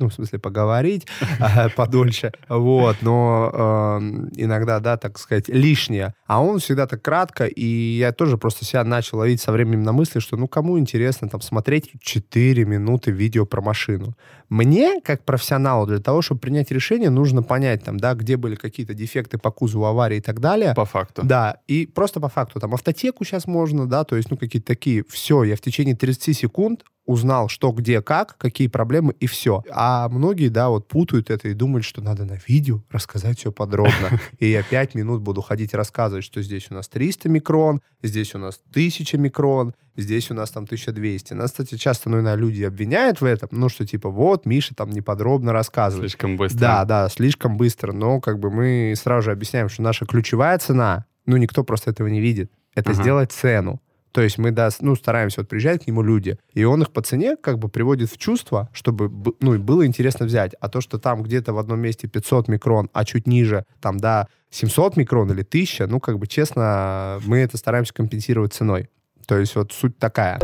ну, 0.00 0.08
в 0.08 0.14
смысле, 0.14 0.38
поговорить 0.38 1.06
а, 1.38 1.68
подольше, 1.76 2.32
вот, 2.48 2.96
но 3.02 3.98
эм, 4.00 4.30
иногда, 4.34 4.80
да, 4.80 4.96
так 4.96 5.18
сказать, 5.18 5.48
лишнее. 5.48 6.14
А 6.26 6.42
он 6.42 6.58
всегда 6.58 6.86
так 6.86 7.02
кратко, 7.02 7.44
и 7.44 7.64
я 7.64 8.12
тоже 8.12 8.38
просто 8.38 8.64
себя 8.64 8.82
начал 8.82 9.18
ловить 9.18 9.40
со 9.40 9.52
временем 9.52 9.82
на 9.82 9.92
мысли, 9.92 10.18
что, 10.20 10.36
ну, 10.36 10.48
кому 10.48 10.78
интересно 10.78 11.28
там 11.28 11.40
смотреть 11.40 11.92
4 12.00 12.64
минуты 12.64 13.10
видео 13.10 13.46
про 13.46 13.60
машину? 13.60 14.16
Мне, 14.48 15.00
как 15.02 15.24
профессионалу, 15.24 15.86
для 15.86 15.98
того, 15.98 16.22
чтобы 16.22 16.40
принять 16.40 16.70
решение, 16.70 17.10
нужно 17.10 17.42
понять, 17.42 17.84
там, 17.84 17.98
да, 17.98 18.14
где 18.14 18.36
были 18.36 18.56
какие-то 18.56 18.94
дефекты 18.94 19.38
по 19.38 19.50
кузову, 19.50 19.84
аварии 19.84 20.16
и 20.18 20.20
так 20.20 20.40
далее. 20.40 20.74
По 20.74 20.86
факту. 20.86 21.22
Да, 21.24 21.58
и 21.68 21.86
просто 21.86 22.20
по 22.20 22.28
факту, 22.28 22.58
там, 22.58 22.74
автотеку 22.74 23.24
сейчас 23.24 23.46
можно, 23.46 23.86
да, 23.86 24.04
то 24.04 24.16
есть, 24.16 24.30
ну, 24.30 24.36
какие-то 24.36 24.66
такие, 24.66 25.04
все, 25.08 25.44
я 25.44 25.56
в 25.56 25.60
течение 25.60 25.94
30 25.94 26.36
секунд 26.36 26.84
узнал, 27.06 27.48
что, 27.48 27.72
где, 27.72 28.02
как, 28.02 28.36
какие 28.38 28.68
проблемы, 28.68 29.14
и 29.18 29.26
все. 29.26 29.64
А 29.70 30.08
многие, 30.08 30.48
да, 30.48 30.68
вот 30.68 30.86
путают 30.86 31.30
это 31.30 31.48
и 31.48 31.54
думают, 31.54 31.84
что 31.84 32.00
надо 32.00 32.24
на 32.24 32.38
видео 32.46 32.82
рассказать 32.90 33.38
все 33.38 33.50
подробно. 33.50 34.20
И 34.38 34.48
я 34.48 34.62
5 34.62 34.94
минут 34.94 35.20
буду 35.20 35.40
ходить 35.42 35.74
рассказывать, 35.74 36.24
что 36.24 36.40
здесь 36.42 36.68
у 36.70 36.74
нас 36.74 36.88
300 36.88 37.28
микрон, 37.28 37.80
здесь 38.02 38.34
у 38.34 38.38
нас 38.38 38.60
1000 38.70 39.18
микрон, 39.18 39.74
здесь 39.96 40.30
у 40.30 40.34
нас 40.34 40.50
там 40.50 40.64
1200. 40.64 41.32
Нас, 41.34 41.50
кстати, 41.50 41.76
часто, 41.76 42.10
ну, 42.10 42.16
иногда 42.18 42.36
люди 42.36 42.62
обвиняют 42.62 43.20
в 43.20 43.24
этом, 43.24 43.48
ну, 43.52 43.68
что 43.68 43.84
типа, 43.86 44.08
вот, 44.08 44.46
Миша 44.46 44.74
там 44.74 44.90
неподробно 44.90 45.52
рассказывает. 45.52 46.10
Слишком 46.10 46.36
быстро. 46.36 46.58
Да, 46.58 46.84
да, 46.84 47.08
слишком 47.08 47.56
быстро, 47.56 47.92
но 47.92 48.20
как 48.20 48.38
бы 48.38 48.50
мы 48.50 48.94
сразу 48.96 49.26
же 49.26 49.32
объясняем, 49.32 49.68
что 49.68 49.82
наша 49.82 50.06
ключевая 50.06 50.58
цена, 50.58 51.06
ну, 51.26 51.36
никто 51.38 51.64
просто 51.64 51.90
этого 51.90 52.06
не 52.06 52.20
видит, 52.20 52.52
это 52.74 52.92
Ага. 52.92 53.02
сделать 53.02 53.32
цену. 53.32 53.80
То 54.12 54.20
есть 54.22 54.38
мы, 54.38 54.50
да, 54.50 54.70
ну, 54.80 54.96
стараемся, 54.96 55.40
вот 55.40 55.48
приезжают 55.48 55.84
к 55.84 55.86
нему 55.86 56.02
люди, 56.02 56.38
и 56.52 56.64
он 56.64 56.82
их 56.82 56.90
по 56.90 57.02
цене 57.02 57.36
как 57.36 57.58
бы 57.58 57.68
приводит 57.68 58.10
в 58.10 58.18
чувство, 58.18 58.68
чтобы, 58.72 59.34
ну, 59.40 59.54
и 59.54 59.58
было 59.58 59.86
интересно 59.86 60.26
взять. 60.26 60.54
А 60.60 60.68
то, 60.68 60.80
что 60.80 60.98
там 60.98 61.22
где-то 61.22 61.52
в 61.52 61.58
одном 61.58 61.80
месте 61.80 62.08
500 62.08 62.48
микрон, 62.48 62.90
а 62.92 63.04
чуть 63.04 63.26
ниже, 63.26 63.64
там, 63.80 63.98
да, 63.98 64.26
700 64.50 64.96
микрон 64.96 65.30
или 65.30 65.42
1000, 65.42 65.86
ну, 65.86 66.00
как 66.00 66.18
бы, 66.18 66.26
честно, 66.26 67.20
мы 67.24 67.38
это 67.38 67.56
стараемся 67.56 67.94
компенсировать 67.94 68.52
ценой. 68.52 68.88
То 69.26 69.38
есть 69.38 69.54
вот 69.54 69.72
суть 69.72 69.96
такая. 69.98 70.40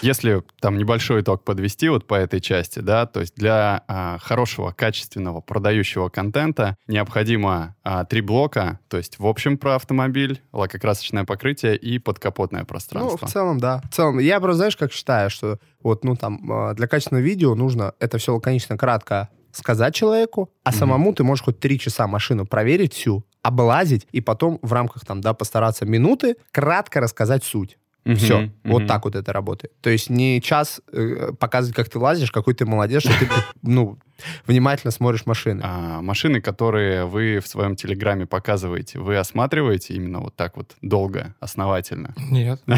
Если 0.00 0.42
там 0.60 0.78
небольшой 0.78 1.22
итог 1.22 1.42
подвести 1.44 1.88
вот 1.88 2.06
по 2.06 2.14
этой 2.14 2.40
части, 2.40 2.78
да, 2.78 3.04
то 3.06 3.20
есть 3.20 3.34
для 3.34 3.82
а, 3.88 4.18
хорошего, 4.20 4.70
качественного, 4.70 5.40
продающего 5.40 6.08
контента 6.08 6.76
необходимо 6.86 7.74
а, 7.82 8.04
три 8.04 8.20
блока, 8.20 8.78
то 8.88 8.96
есть 8.96 9.18
в 9.18 9.26
общем 9.26 9.58
про 9.58 9.74
автомобиль, 9.74 10.40
лакокрасочное 10.52 11.24
покрытие 11.24 11.76
и 11.76 11.98
подкапотное 11.98 12.60
Ну, 12.60 12.66
пространство. 12.66 13.26
в 13.26 13.30
целом, 13.32 13.58
да. 13.58 13.82
В 13.90 13.94
целом, 13.94 14.18
я 14.20 14.38
просто, 14.38 14.58
знаешь, 14.58 14.76
как 14.76 14.92
считаю, 14.92 15.30
что 15.30 15.58
вот, 15.82 16.04
ну, 16.04 16.14
там, 16.14 16.48
э, 16.70 16.74
для 16.74 16.86
качественного 16.86 17.24
видео 17.24 17.54
нужно 17.56 17.92
это 17.98 18.18
все 18.18 18.34
лаконично, 18.34 18.76
кратко 18.78 19.28
сказать 19.50 19.94
человеку, 19.96 20.50
а 20.62 20.70
Мгм. 20.70 20.78
самому 20.78 21.12
ты 21.12 21.24
можешь 21.24 21.44
хоть 21.44 21.58
три 21.58 21.76
часа 21.78 22.06
машину 22.06 22.46
проверить 22.46 22.94
всю, 22.94 23.24
облазить, 23.42 24.06
и 24.12 24.20
потом 24.20 24.60
в 24.62 24.72
рамках, 24.72 25.04
там, 25.04 25.20
да, 25.20 25.34
постараться 25.34 25.84
минуты 25.86 26.36
кратко 26.52 27.00
рассказать 27.00 27.42
суть. 27.42 27.78
Мгм, 28.08 28.16
Все, 28.16 28.50
вот 28.64 28.78
мгм. 28.80 28.88
так 28.88 29.04
вот 29.04 29.14
это 29.14 29.34
работает. 29.34 29.78
То 29.82 29.90
есть 29.90 30.08
не 30.08 30.40
час 30.40 30.80
э, 30.92 31.32
показывать, 31.38 31.76
как 31.76 31.90
ты 31.90 31.98
лазишь, 31.98 32.32
какой 32.32 32.54
ты 32.54 32.64
молодец, 32.64 33.02
что 33.02 33.12
ты, 33.18 33.28
ну, 33.62 33.98
внимательно 34.46 34.90
смотришь 34.90 35.26
машины. 35.26 35.60
А, 35.64 36.00
машины, 36.00 36.40
которые 36.40 37.04
вы 37.06 37.40
в 37.40 37.46
своем 37.46 37.76
телеграме 37.76 38.26
показываете, 38.26 38.98
вы 38.98 39.16
осматриваете 39.16 39.94
именно 39.94 40.20
вот 40.20 40.34
так 40.36 40.56
вот 40.56 40.76
долго, 40.82 41.34
основательно? 41.40 42.14
Нет. 42.30 42.60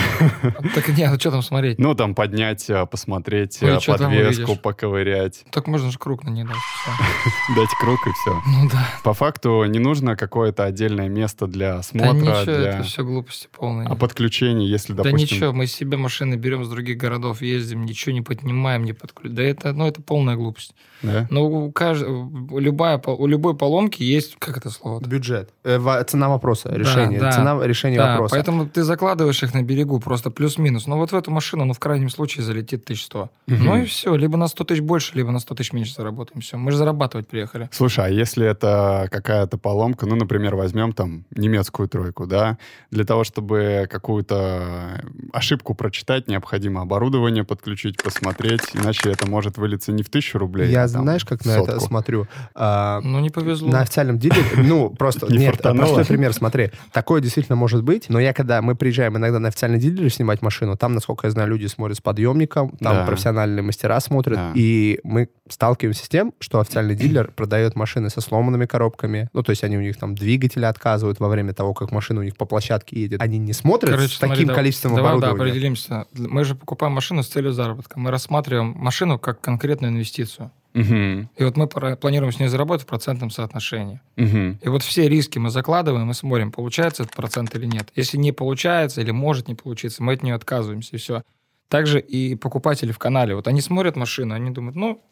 Так 0.74 0.88
нет, 0.88 1.10
ну 1.10 1.18
что 1.18 1.30
там 1.30 1.42
смотреть? 1.42 1.78
Ну, 1.78 1.94
там 1.94 2.14
поднять, 2.14 2.68
а, 2.70 2.86
посмотреть, 2.86 3.58
там 3.60 3.80
подвеску, 3.80 4.56
поковырять, 4.56 5.44
Так 5.50 5.66
можно 5.66 5.90
же 5.90 5.98
круг 5.98 6.24
на 6.24 6.30
ней 6.30 6.44
дать. 6.44 6.56
дать 7.56 7.70
круг 7.80 8.06
и 8.06 8.10
все. 8.12 8.40
Ну 8.46 8.68
да. 8.70 8.86
По 9.02 9.14
факту 9.14 9.64
не 9.64 9.78
нужно 9.78 10.16
какое-то 10.16 10.64
отдельное 10.64 11.08
место 11.08 11.46
для 11.46 11.76
Да 11.76 11.82
смотра, 11.82 12.12
ничего, 12.12 12.44
для 12.44 12.68
это 12.70 12.82
все 12.82 13.04
глупости 13.04 13.48
полные. 13.52 13.88
а 13.88 13.94
подключения, 13.96 14.66
если, 14.66 14.92
Да 14.92 15.02
допустим... 15.02 15.36
ничего, 15.36 15.52
мы 15.52 15.66
себе 15.66 15.96
машины 15.96 16.34
берем 16.34 16.64
с 16.64 16.68
других 16.68 16.96
городов, 16.96 17.42
ездим, 17.42 17.84
ничего 17.84 18.12
не 18.12 18.22
поднимаем, 18.22 18.84
не 18.84 18.92
подключаем. 18.92 19.34
Да 19.36 19.42
это, 19.42 19.72
ну, 19.72 19.86
это 19.86 20.02
полная 20.02 20.36
глупость. 20.36 20.74
Да? 21.02 21.26
Но 21.30 21.46
у, 21.46 21.72
кажд... 21.72 22.04
любая, 22.50 22.98
у 22.98 23.26
любой 23.26 23.56
поломки 23.56 24.02
есть, 24.02 24.36
как 24.38 24.56
это 24.58 24.70
слово? 24.70 25.00
Бюджет. 25.00 25.50
Э, 25.64 25.78
цена 26.06 26.28
вопроса, 26.28 26.70
решение. 26.74 27.20
да. 27.20 27.32
Цена 27.32 27.66
решения 27.66 27.96
Да, 27.98 28.12
вопроса. 28.12 28.34
поэтому 28.34 28.66
ты 28.66 28.82
закладываешь 28.82 29.42
их 29.42 29.54
на 29.54 29.62
берегу, 29.62 30.00
просто 30.00 30.30
плюс-минус. 30.30 30.86
Но 30.86 30.98
вот 30.98 31.12
в 31.12 31.14
эту 31.14 31.30
машину, 31.30 31.64
ну, 31.64 31.72
в 31.72 31.78
крайнем 31.78 32.10
случае, 32.10 32.44
залетит 32.44 32.82
1100. 32.84 33.30
Мгм. 33.46 33.64
Ну 33.64 33.76
и 33.76 33.84
все, 33.84 34.14
либо 34.16 34.36
на 34.36 34.48
100 34.48 34.64
тысяч 34.64 34.80
больше, 34.80 35.16
либо 35.16 35.30
на 35.30 35.38
100 35.38 35.54
тысяч 35.54 35.72
меньше 35.72 35.94
заработаем. 35.94 36.40
Все, 36.40 36.56
мы 36.56 36.70
же 36.72 36.76
зарабатывать 36.76 37.28
приехали. 37.28 37.68
Слушай, 37.72 38.06
а 38.06 38.08
если 38.08 38.46
это 38.46 39.08
какая-то 39.10 39.56
поломка, 39.56 40.06
ну, 40.06 40.16
например, 40.16 40.56
возьмем 40.56 40.92
там 40.92 41.24
немецкую 41.30 41.88
тройку, 41.88 42.26
да, 42.26 42.58
для 42.90 43.04
того, 43.04 43.24
чтобы 43.24 43.86
какую-то 43.90 45.02
ошибку 45.32 45.74
прочитать, 45.74 46.28
необходимо 46.28 46.82
оборудование 46.82 47.44
подключить, 47.44 48.02
посмотреть, 48.02 48.62
иначе 48.74 49.10
это 49.10 49.28
может 49.28 49.58
вылиться 49.58 49.92
не 49.92 50.02
в 50.02 50.08
тысячу 50.10 50.38
рублей, 50.38 50.70
Я 50.70 50.84
а 50.84 50.88
там 50.88 51.02
знаешь, 51.02 51.19
как 51.26 51.42
в 51.42 51.46
на 51.46 51.52
это 51.52 51.64
сотку. 51.72 51.80
смотрю? 51.86 52.26
А, 52.54 53.00
Ну, 53.02 53.20
не 53.20 53.30
повезло. 53.30 53.70
На 53.70 53.80
официальном 53.80 54.18
дилере, 54.18 54.44
ну, 54.56 54.90
просто, 54.98 55.26
Не 55.32 55.38
нет, 55.38 55.58
простой 55.60 56.04
пример, 56.04 56.32
смотри. 56.32 56.70
Такое 56.92 57.20
действительно 57.20 57.56
может 57.56 57.82
быть, 57.82 58.08
но 58.08 58.18
я 58.20 58.32
когда, 58.32 58.62
мы 58.62 58.74
приезжаем 58.74 59.16
иногда 59.16 59.38
на 59.38 59.48
официальный 59.48 59.78
дилер 59.78 60.10
снимать 60.12 60.42
машину, 60.42 60.76
там, 60.76 60.94
насколько 60.94 61.26
я 61.26 61.30
знаю, 61.30 61.48
люди 61.48 61.66
смотрят 61.66 61.96
с 61.96 62.00
подъемником, 62.00 62.70
там 62.80 62.96
Да. 62.96 63.04
профессиональные 63.06 63.62
мастера 63.62 64.00
смотрят, 64.00 64.36
Да. 64.36 64.52
и 64.54 65.00
мы 65.04 65.28
сталкиваемся 65.48 66.04
с 66.04 66.08
тем, 66.08 66.32
что 66.40 66.60
официальный 66.60 66.94
дилер 66.94 67.30
продает 67.32 67.76
машины 67.76 68.10
со 68.10 68.20
сломанными 68.20 68.66
коробками, 68.66 69.28
ну, 69.32 69.42
то 69.42 69.50
есть 69.50 69.64
они 69.64 69.76
у 69.76 69.80
них 69.80 69.96
там 69.96 70.14
двигатели 70.14 70.64
отказывают 70.64 71.20
во 71.20 71.28
время 71.28 71.52
того, 71.54 71.74
как 71.74 71.90
машина 71.92 72.20
у 72.20 72.22
них 72.22 72.36
по 72.36 72.44
площадке 72.44 73.00
едет. 73.00 73.20
Они 73.20 73.38
не 73.38 73.52
смотрят 73.52 73.90
Короче, 73.94 74.14
с 74.14 74.18
таким 74.18 74.36
смотри, 74.36 74.54
количеством 74.54 74.94
давай, 74.94 75.12
да, 75.12 75.16
оборудования. 75.28 75.50
определимся. 75.50 76.04
Мы 76.14 76.44
же 76.44 76.54
покупаем 76.54 76.92
машину 76.92 77.22
с 77.22 77.28
целью 77.28 77.52
заработка. 77.52 77.98
Мы 77.98 78.10
рассматриваем 78.10 78.74
машину 78.76 79.18
как 79.18 79.40
конкретную 79.40 79.92
инвестицию. 79.92 80.50
Мгм, 80.72 81.28
И 81.36 81.42
вот 81.44 81.56
мы 81.56 81.66
планируем 81.66 82.32
с 82.32 82.38
ней 82.38 82.46
заработать 82.48 82.84
в 82.86 82.88
процентном 82.88 83.30
соотношении. 83.30 84.00
мгм. 84.16 84.58
И 84.62 84.68
вот 84.68 84.82
все 84.82 85.08
риски 85.08 85.38
мы 85.38 85.50
закладываем 85.50 86.10
и 86.10 86.14
смотрим, 86.14 86.52
получается 86.52 87.02
этот 87.02 87.16
процент 87.16 87.54
или 87.56 87.66
нет. 87.66 87.90
Если 87.96 88.16
не 88.18 88.30
получается 88.32 89.00
или 89.00 89.10
может 89.10 89.48
не 89.48 89.54
получиться, 89.56 90.02
мы 90.02 90.12
от 90.12 90.22
нее 90.22 90.34
отказываемся, 90.34 90.94
и 90.94 90.98
все. 90.98 91.22
Также 91.68 92.00
и 92.00 92.34
покупатели 92.36 92.92
в 92.92 92.98
канале. 92.98 93.34
Вот 93.34 93.48
они 93.48 93.60
смотрят 93.60 93.96
машину, 93.96 94.34
они 94.34 94.50
думают, 94.50 94.76
ну, 94.76 95.02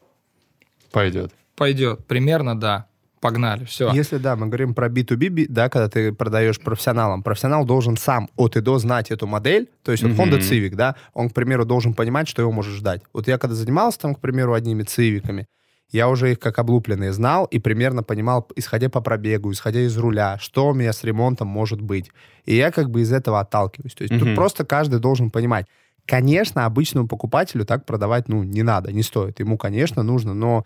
Пойдет. 0.93 1.33
пойдет. 1.57 2.07
Примерно, 2.07 2.59
да. 2.59 2.87
Погнали, 3.21 3.65
все. 3.65 3.93
Если, 3.93 4.19
да, 4.19 4.37
мы 4.37 4.47
говорим 4.47 4.75
про 4.75 4.89
B2B, 4.89 5.29
би- 5.29 5.47
да, 5.49 5.69
когда 5.69 5.89
ты 5.89 6.13
продаешь 6.13 6.61
профессионалам, 6.61 7.23
профессионал 7.23 7.65
должен 7.65 7.97
сам 7.97 8.29
от 8.37 8.57
и 8.57 8.61
до 8.61 8.79
знать 8.79 9.11
эту 9.11 9.27
модель, 9.27 9.69
то 9.83 9.93
есть 9.93 10.05
вот 10.05 10.13
Мгм. 10.13 10.21
Honda 10.35 10.39
Civic, 10.39 10.75
да, 10.77 10.95
он, 11.15 11.31
к 11.31 11.35
примеру, 11.35 11.65
должен 11.65 11.95
понимать, 11.95 12.29
что 12.29 12.43
его 12.43 12.53
может 12.53 12.75
ждать. 12.75 13.03
Вот 13.13 13.27
я 13.29 13.39
когда 13.39 13.55
занимался 13.57 13.99
там, 14.01 14.15
к 14.15 14.21
примеру, 14.21 14.55
одними 14.55 14.83
цивиками, 14.83 15.47
я 15.91 16.09
уже 16.11 16.33
их 16.33 16.39
как 16.39 16.59
облупленные 16.59 17.13
знал 17.13 17.47
и 17.47 17.59
примерно 17.59 18.03
понимал, 18.03 18.47
исходя 18.57 18.91
по 18.91 19.01
пробегу, 19.01 19.51
исходя 19.53 19.81
из 19.81 19.97
руля, 19.97 20.37
что 20.39 20.69
у 20.69 20.75
меня 20.75 20.93
с 20.93 21.03
ремонтом 21.03 21.49
может 21.49 21.81
быть. 21.81 22.11
И 22.45 22.55
я 22.55 22.71
как 22.71 22.91
бы 22.91 23.01
из 23.01 23.11
этого 23.11 23.41
отталкиваюсь. 23.41 23.95
То 23.95 24.03
есть 24.03 24.13
Мгм. 24.15 24.21
тут 24.27 24.35
просто 24.35 24.65
каждый 24.67 25.01
должен 25.01 25.31
понимать. 25.31 25.67
Конечно, 26.07 26.65
обычному 26.67 27.09
покупателю 27.09 27.65
так 27.65 27.85
продавать, 27.85 28.29
ну, 28.29 28.43
не 28.43 28.63
надо, 28.63 28.93
не 28.93 29.03
стоит. 29.03 29.41
Ему, 29.41 29.57
конечно, 29.59 30.03
нужно, 30.03 30.35
но 30.35 30.65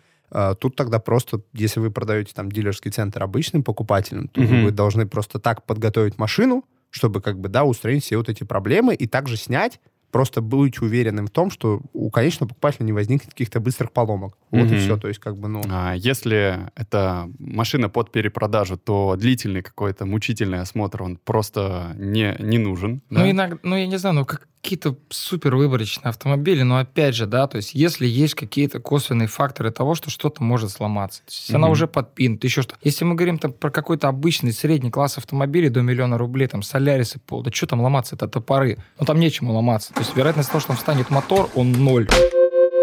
тут 0.60 0.76
тогда 0.76 0.98
просто, 0.98 1.42
если 1.52 1.80
вы 1.80 1.90
продаете 1.90 2.32
там 2.34 2.50
дилерский 2.50 2.90
центр 2.90 3.22
обычным 3.22 3.62
покупателям, 3.62 4.28
то 4.28 4.40
Мгм. 4.40 4.64
вы 4.64 4.70
должны 4.70 5.06
просто 5.06 5.38
так 5.38 5.64
подготовить 5.64 6.18
машину, 6.18 6.64
чтобы 6.90 7.20
как 7.20 7.38
бы, 7.40 7.48
да, 7.48 7.64
устранить 7.64 8.04
все 8.04 8.16
вот 8.16 8.28
эти 8.28 8.44
проблемы 8.44 8.94
и 8.94 9.06
также 9.06 9.36
снять, 9.36 9.80
просто 10.10 10.42
быть 10.42 10.82
уверенным 10.82 11.26
в 11.26 11.30
том, 11.30 11.50
что 11.50 11.80
у 11.94 12.10
конечного 12.10 12.50
покупателя 12.50 12.84
не 12.84 12.92
возникнет 12.92 13.30
каких-то 13.30 13.60
быстрых 13.60 13.92
поломок. 13.92 14.36
Вот 14.50 14.66
и 14.70 14.74
Мгм. 14.74 14.76
все. 14.78 14.96
То 14.98 15.08
есть 15.08 15.18
как 15.20 15.38
бы, 15.38 15.48
ну... 15.48 15.62
А 15.70 15.94
если 15.94 16.70
это 16.76 17.30
машина 17.38 17.88
под 17.88 18.12
перепродажу, 18.12 18.76
то 18.76 19.16
длительный 19.18 19.62
какой-то 19.62 20.04
мучительный 20.04 20.60
осмотр, 20.60 21.02
он 21.02 21.16
просто 21.16 21.94
не, 21.96 22.36
не 22.40 22.58
нужен. 22.58 23.00
Ну, 23.08 23.20
да? 23.20 23.30
иногда, 23.30 23.58
ну, 23.62 23.74
я 23.74 23.86
не 23.86 23.96
знаю, 23.96 24.16
ну, 24.16 24.24
как- 24.26 24.48
какие-то 24.62 24.96
супер 25.10 25.56
выборочные 25.56 26.10
автомобили, 26.10 26.62
но 26.62 26.78
опять 26.78 27.16
же, 27.16 27.26
да, 27.26 27.48
то 27.48 27.56
есть 27.56 27.74
если 27.74 28.06
есть 28.06 28.34
какие-то 28.34 28.78
косвенные 28.78 29.26
факторы 29.26 29.72
того, 29.72 29.96
что 29.96 30.08
что-то 30.08 30.42
может 30.44 30.70
сломаться, 30.70 31.22
то 31.24 31.30
есть 31.32 31.50
она 31.50 31.66
Мгм. 31.66 31.72
уже 31.72 31.88
подпинута, 31.88 32.46
еще 32.46 32.62
что. 32.62 32.76
Если 32.80 33.04
мы 33.04 33.16
говорим 33.16 33.38
там 33.38 33.52
про 33.52 33.70
какой-то 33.70 34.06
обычный 34.06 34.52
средний 34.52 34.90
класс 34.92 35.18
автомобилей 35.18 35.68
до 35.68 35.82
миллиона 35.82 36.16
рублей, 36.16 36.46
там, 36.46 36.62
Солярисы, 36.62 37.18
Пол, 37.18 37.42
да 37.42 37.50
что 37.50 37.66
там 37.66 37.80
ломаться, 37.80 38.14
это 38.14 38.28
топоры. 38.28 38.78
Ну, 39.00 39.04
там 39.04 39.18
нечему 39.18 39.52
ломаться. 39.52 39.92
То 39.94 40.00
есть 40.00 40.14
вероятность 40.16 40.48
того, 40.50 40.60
что 40.60 40.68
там 40.68 40.76
встанет 40.76 41.10
мотор, 41.10 41.50
он 41.56 41.72
ноль. 41.72 42.08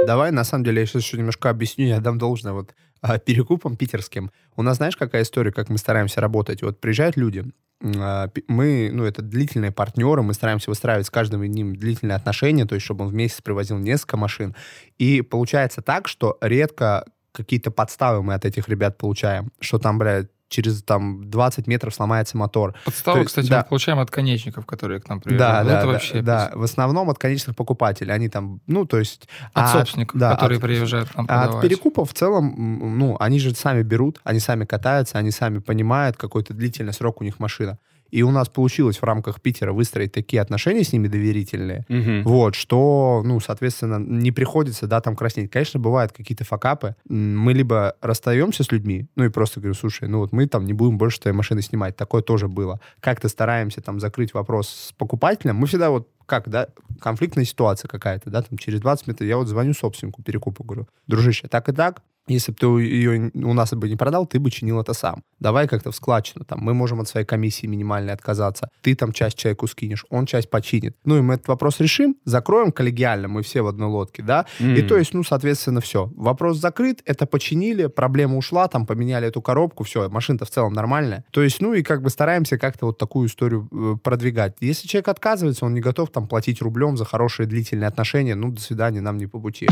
Давай, 0.05 0.31
на 0.31 0.43
самом 0.43 0.63
деле, 0.65 0.81
я 0.81 0.85
сейчас 0.85 1.03
еще 1.03 1.17
немножко 1.17 1.49
объясню, 1.49 1.85
я 1.87 1.99
дам 1.99 2.17
должное 2.17 2.53
вот 2.53 2.73
а, 3.01 3.17
перекупам 3.19 3.75
питерским. 3.75 4.31
У 4.55 4.61
нас, 4.61 4.77
знаешь, 4.77 4.97
какая 4.97 5.23
история, 5.23 5.51
как 5.51 5.69
мы 5.69 5.77
стараемся 5.77 6.21
работать? 6.21 6.61
Вот 6.61 6.79
приезжают 6.79 7.17
люди, 7.17 7.45
а, 7.81 8.29
мы, 8.47 8.89
ну, 8.91 9.05
это 9.05 9.21
длительные 9.21 9.71
партнеры, 9.71 10.21
мы 10.21 10.33
стараемся 10.33 10.69
выстраивать 10.69 11.07
с 11.07 11.09
каждым 11.09 11.43
них 11.43 11.79
длительные 11.79 12.15
отношения, 12.15 12.65
то 12.65 12.75
есть, 12.75 12.85
чтобы 12.85 13.05
он 13.05 13.11
в 13.11 13.13
месяц 13.13 13.41
привозил 13.41 13.77
несколько 13.77 14.17
машин. 14.17 14.55
И 14.97 15.21
получается 15.21 15.81
так, 15.81 16.07
что 16.07 16.37
редко 16.41 17.05
какие-то 17.31 17.71
подставы 17.71 18.23
мы 18.23 18.33
от 18.33 18.45
этих 18.45 18.67
ребят 18.67 18.97
получаем, 18.97 19.51
что 19.59 19.79
там, 19.79 19.97
блядь, 19.97 20.29
через 20.49 20.83
там 20.83 21.29
20 21.29 21.67
метров 21.67 21.93
сломается 21.93 22.37
мотор. 22.37 22.75
Подставу, 22.83 23.19
есть, 23.19 23.27
кстати, 23.29 23.47
да. 23.47 23.59
мы 23.59 23.63
получаем 23.65 23.99
от 23.99 24.11
конечников, 24.11 24.65
которые 24.65 24.99
к 24.99 25.07
нам 25.07 25.19
Да, 25.19 25.23
приезжают. 25.23 25.63
Ну, 25.63 25.69
да, 25.69 25.77
это 25.77 25.85
да, 25.85 25.91
вообще 25.91 26.21
да. 26.21 26.51
В 26.55 26.63
основном 26.63 27.09
от 27.09 27.17
конечных 27.19 27.55
покупателей. 27.55 28.13
Они 28.13 28.29
там, 28.29 28.59
ну, 28.67 28.85
то 28.85 28.97
есть... 28.97 29.29
От 29.53 29.65
а 29.65 29.67
собственников, 29.73 30.19
да, 30.19 30.31
которые 30.31 30.57
от- 30.57 30.63
приезжают 30.63 31.09
к 31.09 31.15
нам 31.15 31.25
А 31.29 31.35
от 31.35 31.43
продавать. 31.45 31.69
перекупов 31.69 32.09
в 32.09 32.13
целом, 32.13 32.97
ну, 32.97 33.15
они 33.19 33.39
же 33.39 33.53
сами 33.53 33.83
берут, 33.83 34.19
они 34.23 34.39
сами 34.39 34.65
катаются, 34.65 35.17
они 35.17 35.31
сами 35.31 35.59
понимают, 35.59 36.17
какой-то 36.17 36.53
длительный 36.53 36.93
срок 36.93 37.21
у 37.21 37.23
них 37.23 37.39
машина. 37.39 37.77
И 38.11 38.23
у 38.23 38.31
нас 38.31 38.49
получилось 38.49 38.97
в 38.97 39.03
рамках 39.03 39.41
Питера 39.41 39.71
выстроить 39.73 40.11
такие 40.11 40.41
отношения 40.41 40.83
с 40.83 40.93
ними 40.93 41.07
доверительные, 41.07 41.85
Мгм. 41.89 42.23
вот, 42.23 42.55
что, 42.55 43.21
ну, 43.25 43.39
соответственно, 43.39 43.97
не 43.99 44.31
приходится, 44.31 44.87
да, 44.87 45.01
там 45.01 45.15
краснеть. 45.15 45.51
Конечно, 45.51 45.79
бывают 45.79 46.11
какие-то 46.11 46.43
факапы. 46.43 46.95
Мы 47.07 47.53
либо 47.53 47.95
расстаемся 48.01 48.63
с 48.63 48.71
людьми, 48.71 49.07
ну, 49.15 49.25
и 49.25 49.29
просто 49.29 49.59
говорю, 49.59 49.73
слушай, 49.75 50.07
ну, 50.07 50.19
вот 50.19 50.31
мы 50.31 50.47
там 50.47 50.65
не 50.65 50.73
будем 50.73 50.97
больше 50.97 51.19
твоей 51.19 51.35
машины 51.35 51.61
снимать. 51.61 51.95
Такое 51.95 52.21
тоже 52.21 52.47
было. 52.47 52.79
Как-то 52.99 53.29
стараемся 53.29 53.81
там 53.81 53.99
закрыть 53.99 54.33
вопрос 54.33 54.69
с 54.69 54.91
покупателем. 54.93 55.55
Мы 55.55 55.67
всегда 55.67 55.89
вот 55.89 56.07
как, 56.25 56.47
да, 56.47 56.67
конфликтная 56.99 57.43
ситуация 57.43 57.87
какая-то, 57.87 58.29
да, 58.29 58.43
там 58.43 58.57
через 58.59 58.81
20 58.81 59.07
минут 59.07 59.21
я 59.21 59.37
вот 59.37 59.47
звоню 59.47 59.73
собственнику 59.73 60.21
перекупу, 60.21 60.63
говорю, 60.63 60.87
дружище, 61.07 61.47
так 61.47 61.69
и 61.69 61.71
так, 61.71 62.01
если 62.29 62.51
бы 62.51 62.57
ты 62.57 62.65
ее 62.67 63.31
у 63.33 63.53
нас 63.53 63.71
бы 63.73 63.89
не 63.89 63.95
продал, 63.95 64.25
ты 64.25 64.39
бы 64.39 64.51
чинил 64.51 64.79
это 64.79 64.93
сам. 64.93 65.23
Давай 65.39 65.67
как-то 65.67 65.91
в 65.91 65.95
складчину. 65.95 66.45
Там, 66.45 66.59
мы 66.59 66.73
можем 66.73 67.01
от 67.01 67.07
своей 67.07 67.25
комиссии 67.25 67.67
минимальной 67.67 68.13
отказаться. 68.13 68.69
Ты 68.81 68.95
там 68.95 69.11
часть 69.11 69.37
человеку 69.37 69.67
скинешь, 69.67 70.05
он 70.09 70.25
часть 70.25 70.49
починит. 70.49 70.95
Ну 71.05 71.17
и 71.17 71.21
мы 71.21 71.35
этот 71.35 71.47
вопрос 71.47 71.79
решим, 71.79 72.15
закроем 72.25 72.71
коллегиально, 72.71 73.27
мы 73.27 73.41
все 73.41 73.61
в 73.61 73.67
одной 73.67 73.89
лодке, 73.89 74.23
да. 74.23 74.45
И 74.59 74.81
М. 74.81 74.87
то 74.87 74.97
есть, 74.97 75.13
ну, 75.13 75.23
соответственно, 75.23 75.81
все. 75.81 76.11
Вопрос 76.15 76.57
закрыт, 76.57 77.01
это 77.05 77.25
починили, 77.25 77.87
проблема 77.87 78.37
ушла, 78.37 78.67
там 78.67 78.85
поменяли 78.85 79.27
эту 79.27 79.41
коробку, 79.41 79.83
все, 79.83 80.09
машина-то 80.09 80.45
в 80.45 80.49
целом 80.49 80.73
нормальная. 80.73 81.23
То 81.31 81.41
есть, 81.41 81.61
ну 81.61 81.73
и 81.73 81.83
как 81.83 82.01
бы 82.01 82.09
стараемся 82.09 82.57
как-то 82.57 82.87
вот 82.87 82.97
такую 82.97 83.27
историю 83.27 83.67
э, 83.71 83.95
продвигать. 84.03 84.55
Если 84.59 84.87
человек 84.87 85.07
отказывается, 85.07 85.65
он 85.65 85.73
не 85.73 85.81
готов 85.81 86.11
там 86.11 86.27
платить 86.27 86.61
рублем 86.61 86.97
за 86.97 87.05
хорошие 87.05 87.47
длительные 87.47 87.87
отношения, 87.87 88.35
ну, 88.35 88.51
до 88.51 88.61
свидания, 88.61 89.01
нам 89.01 89.17
не 89.17 89.27
по 89.27 89.39
пути. 89.39 89.67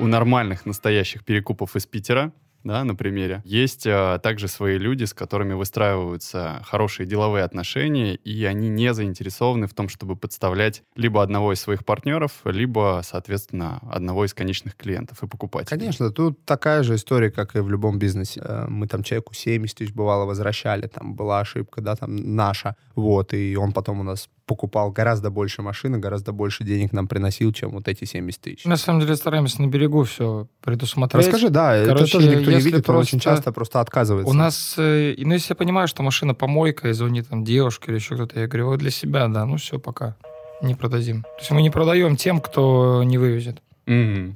У 0.00 0.06
нормальных 0.06 0.64
настоящих 0.64 1.24
перекупов 1.24 1.74
из 1.74 1.84
Питера, 1.86 2.32
да, 2.62 2.84
на 2.84 2.94
примере, 2.94 3.42
есть 3.44 3.84
а, 3.84 4.18
также 4.18 4.46
свои 4.46 4.78
люди, 4.78 5.04
с 5.04 5.12
которыми 5.12 5.54
выстраиваются 5.54 6.62
хорошие 6.64 7.04
деловые 7.04 7.42
отношения, 7.42 8.14
и 8.14 8.44
они 8.44 8.68
не 8.68 8.94
заинтересованы 8.94 9.66
в 9.66 9.74
том, 9.74 9.88
чтобы 9.88 10.14
подставлять 10.14 10.84
либо 10.94 11.20
одного 11.20 11.52
из 11.52 11.60
своих 11.60 11.84
партнеров, 11.84 12.42
либо, 12.44 13.00
соответственно, 13.02 13.80
одного 13.90 14.24
из 14.24 14.34
конечных 14.34 14.76
клиентов 14.76 15.20
и 15.24 15.26
покупателей. 15.26 15.76
Конечно, 15.78 16.10
тут 16.12 16.44
такая 16.44 16.84
же 16.84 16.94
история, 16.94 17.32
как 17.32 17.56
и 17.56 17.58
в 17.58 17.68
любом 17.68 17.98
бизнесе. 17.98 18.40
Э, 18.44 18.66
Мы 18.68 18.86
там 18.86 19.02
человеку 19.02 19.34
70 19.34 19.78
тысяч 19.78 19.92
бывало 19.92 20.26
возвращали, 20.26 20.86
там 20.86 21.14
была 21.14 21.40
ошибка, 21.40 21.80
да, 21.80 21.96
там 21.96 22.14
наша, 22.36 22.76
вот, 22.94 23.34
и 23.34 23.56
он 23.56 23.72
потом 23.72 23.98
у 23.98 24.04
нас 24.04 24.28
покупал 24.48 24.90
гораздо 24.90 25.30
больше 25.30 25.62
машины, 25.62 25.98
гораздо 25.98 26.32
больше 26.32 26.64
денег 26.64 26.92
нам 26.92 27.06
приносил, 27.06 27.52
чем 27.52 27.70
вот 27.70 27.86
эти 27.86 28.04
70 28.04 28.40
тысяч. 28.40 28.64
На 28.64 28.76
самом 28.76 29.00
деле 29.00 29.14
стараемся 29.14 29.62
на 29.62 29.66
берегу 29.66 30.02
все 30.02 30.48
предусмотреть. 30.62 31.26
Расскажи, 31.26 31.50
да, 31.50 31.76
это 31.76 31.90
Короче, 31.90 32.12
тоже 32.12 32.28
никто 32.28 32.50
не 32.50 32.60
видит, 32.60 32.88
он 32.88 32.96
очень 32.96 33.20
просто- 33.20 33.30
часто 33.30 33.52
просто 33.52 33.80
отказывается. 33.80 34.30
У 34.30 34.34
нас, 34.34 34.74
э, 34.78 35.14
ну, 35.18 35.34
если 35.34 35.52
я 35.52 35.56
понимаю, 35.56 35.86
что 35.86 36.02
машина 36.02 36.34
помойка, 36.34 36.88
и 36.88 36.92
звонит 36.92 37.28
там 37.28 37.44
девушка 37.44 37.90
или 37.92 37.98
еще 37.98 38.14
кто-то, 38.14 38.40
я 38.40 38.46
говорю, 38.48 38.68
вот 38.68 38.78
для 38.78 38.90
себя, 38.90 39.28
да, 39.28 39.44
ну 39.44 39.58
все, 39.58 39.78
пока, 39.78 40.16
не 40.62 40.74
продадим. 40.74 41.22
То 41.22 41.38
есть 41.40 41.50
мы 41.50 41.62
не 41.62 41.70
продаем 41.70 42.16
тем, 42.16 42.40
кто 42.40 43.02
не 43.04 43.18
вывезет. 43.18 43.62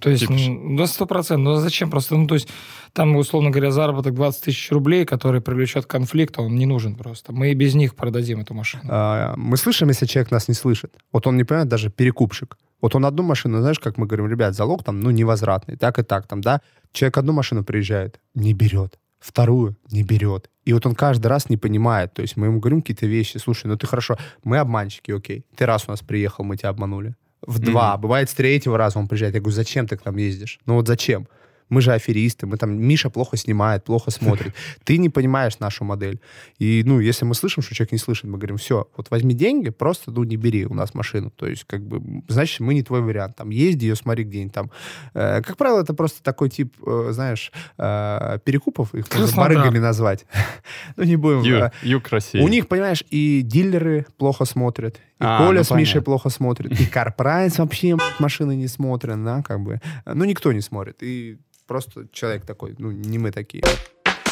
То 0.01 0.11
есть, 0.11 0.31
м, 0.31 0.77
да, 0.77 0.87
сто 0.87 1.07
процентов. 1.07 1.45
Ну, 1.45 1.53
а 1.53 1.61
зачем 1.61 1.91
просто? 1.91 2.17
Ну, 2.17 2.27
то 2.27 2.35
есть, 2.35 2.49
там, 2.93 3.17
условно 3.17 3.51
говоря, 3.51 3.71
заработок 3.71 4.15
20 4.15 4.45
тысяч 4.45 4.73
рублей, 4.73 5.05
который 5.05 5.41
привлечет 5.41 5.87
конфликт, 5.87 6.39
он 6.39 6.57
не 6.57 6.67
нужен 6.67 6.95
просто. 6.95 7.33
Мы 7.33 7.51
и 7.51 7.55
без 7.55 7.75
них 7.75 7.95
продадим 7.95 8.41
эту 8.41 8.55
машину. 8.55 8.85
А, 8.89 9.35
мы 9.37 9.57
слышим, 9.57 9.89
если 9.89 10.07
человек 10.07 10.31
нас 10.31 10.49
не 10.49 10.55
слышит. 10.55 10.95
Вот 11.13 11.27
он 11.27 11.37
не 11.37 11.45
понимает, 11.45 11.69
даже 11.69 11.91
перекупщик. 11.91 12.57
Вот 12.81 12.95
он 12.95 13.05
одну 13.05 13.23
машину, 13.23 13.61
знаешь, 13.61 13.79
как 13.79 13.99
мы 13.99 14.07
говорим, 14.07 14.29
ребят, 14.29 14.55
залог 14.55 14.85
там, 14.85 15.01
ну, 15.01 15.11
невозвратный, 15.11 15.77
так 15.77 15.99
и 15.99 16.03
так 16.03 16.27
там, 16.27 16.41
да. 16.41 16.61
Человек 16.93 17.19
одну 17.19 17.33
машину 17.33 17.63
приезжает, 17.63 18.21
не 18.35 18.55
берет. 18.55 18.99
Вторую 19.21 19.77
не 19.93 20.03
берет. 20.03 20.51
И 20.65 20.73
вот 20.73 20.85
он 20.87 20.95
каждый 20.95 21.29
раз 21.29 21.49
не 21.49 21.57
понимает. 21.57 22.13
То 22.13 22.23
есть 22.23 22.37
мы 22.37 22.47
ему 22.47 22.59
говорим 22.59 22.81
какие-то 22.81 23.07
вещи. 23.07 23.39
Слушай, 23.39 23.67
ну 23.67 23.77
ты 23.77 23.87
хорошо, 23.87 24.17
мы 24.43 24.59
обманщики, 24.59 25.13
окей. 25.13 25.45
Ты 25.55 25.67
раз 25.67 25.85
у 25.87 25.91
нас 25.93 26.01
приехал, 26.01 26.45
мы 26.45 26.57
тебя 26.57 26.71
обманули. 26.71 27.15
В 27.47 27.59
два. 27.59 27.97
Бывает, 27.97 28.31
с 28.31 28.35
третьего 28.35 28.79
раза 28.79 28.99
он 28.99 29.09
приезжает. 29.09 29.35
Я 29.35 29.41
говорю, 29.41 29.55
зачем 29.55 29.87
ты 29.87 29.97
к 29.97 30.05
нам 30.05 30.17
ездишь? 30.17 30.61
Ну 30.67 30.75
вот 30.75 30.87
зачем? 30.87 31.27
Мы 31.73 31.81
же 31.81 31.95
аферисты, 31.95 32.47
мы 32.47 32.59
там, 32.59 32.71
Миша 32.75 33.09
плохо 33.09 33.39
снимает, 33.39 33.83
плохо 33.85 34.11
смотрит. 34.11 34.53
Ты 34.85 34.99
не 34.99 35.09
понимаешь 35.09 35.59
нашу 35.59 35.85
модель. 35.85 36.21
И, 36.59 36.83
ну, 36.85 37.01
если 37.01 37.25
мы 37.25 37.35
слышим, 37.35 37.63
что 37.63 37.75
человек 37.75 37.93
не 37.93 37.99
слышит, 37.99 38.25
мы 38.25 38.37
говорим, 38.37 38.59
все, 38.59 38.89
вот 38.95 39.11
возьми 39.11 39.33
деньги, 39.33 39.71
просто, 39.71 40.11
ну, 40.11 40.23
не 40.25 40.37
бери 40.37 40.67
у 40.67 40.75
нас 40.75 40.93
машину. 40.93 41.31
То 41.31 41.47
есть, 41.47 41.65
как 41.65 41.81
бы, 41.83 42.23
значит, 42.29 42.61
мы 42.61 42.75
не 42.75 42.83
твой 42.83 43.01
вариант. 43.01 43.37
Там, 43.37 43.49
езди 43.49 43.87
ее, 43.87 43.97
смотри 43.97 44.25
где-нибудь 44.25 44.53
там. 44.53 44.71
Э, 45.15 45.41
как 45.41 45.57
правило, 45.57 45.81
это 45.81 45.95
просто 45.95 46.23
такой 46.23 46.51
тип, 46.51 46.75
э, 46.87 47.09
знаешь, 47.13 47.51
э, 47.79 48.39
перекупов, 48.45 48.95
их 48.95 49.07
можно 49.15 49.35
барыгами 49.35 49.79
назвать. 49.79 50.27
ну, 50.97 51.05
не 51.05 51.17
будем. 51.17 51.41
Ю, 51.41 51.71
юг 51.81 52.07
России. 52.09 52.39
У 52.39 52.49
них, 52.49 52.69
понимаешь, 52.69 53.03
и 53.09 53.41
дилеры 53.43 54.05
плохо 54.19 54.45
смотрят, 54.45 55.01
и 55.23 55.25
А, 55.25 55.39
Коля 55.39 55.59
ну, 55.59 55.65
с 55.65 55.71
Мишей 55.71 55.95
понятно. 55.95 56.03
плохо 56.03 56.29
смотрит, 56.31 56.81
и 56.81 56.87
Карпрайс 56.87 57.59
вообще 57.59 57.97
машины 58.19 58.57
не 58.57 58.67
смотрят, 58.67 59.23
да, 59.25 59.43
как 59.43 59.61
бы. 59.61 59.81
Ну, 60.05 60.25
никто 60.25 60.53
не 60.53 60.61
смотрит. 60.61 61.03
И 61.03 61.39
просто 61.67 62.09
человек 62.13 62.45
такой, 62.45 62.75
ну, 62.79 62.91
не 62.91 63.19
мы 63.19 63.31
такие. 63.31 63.63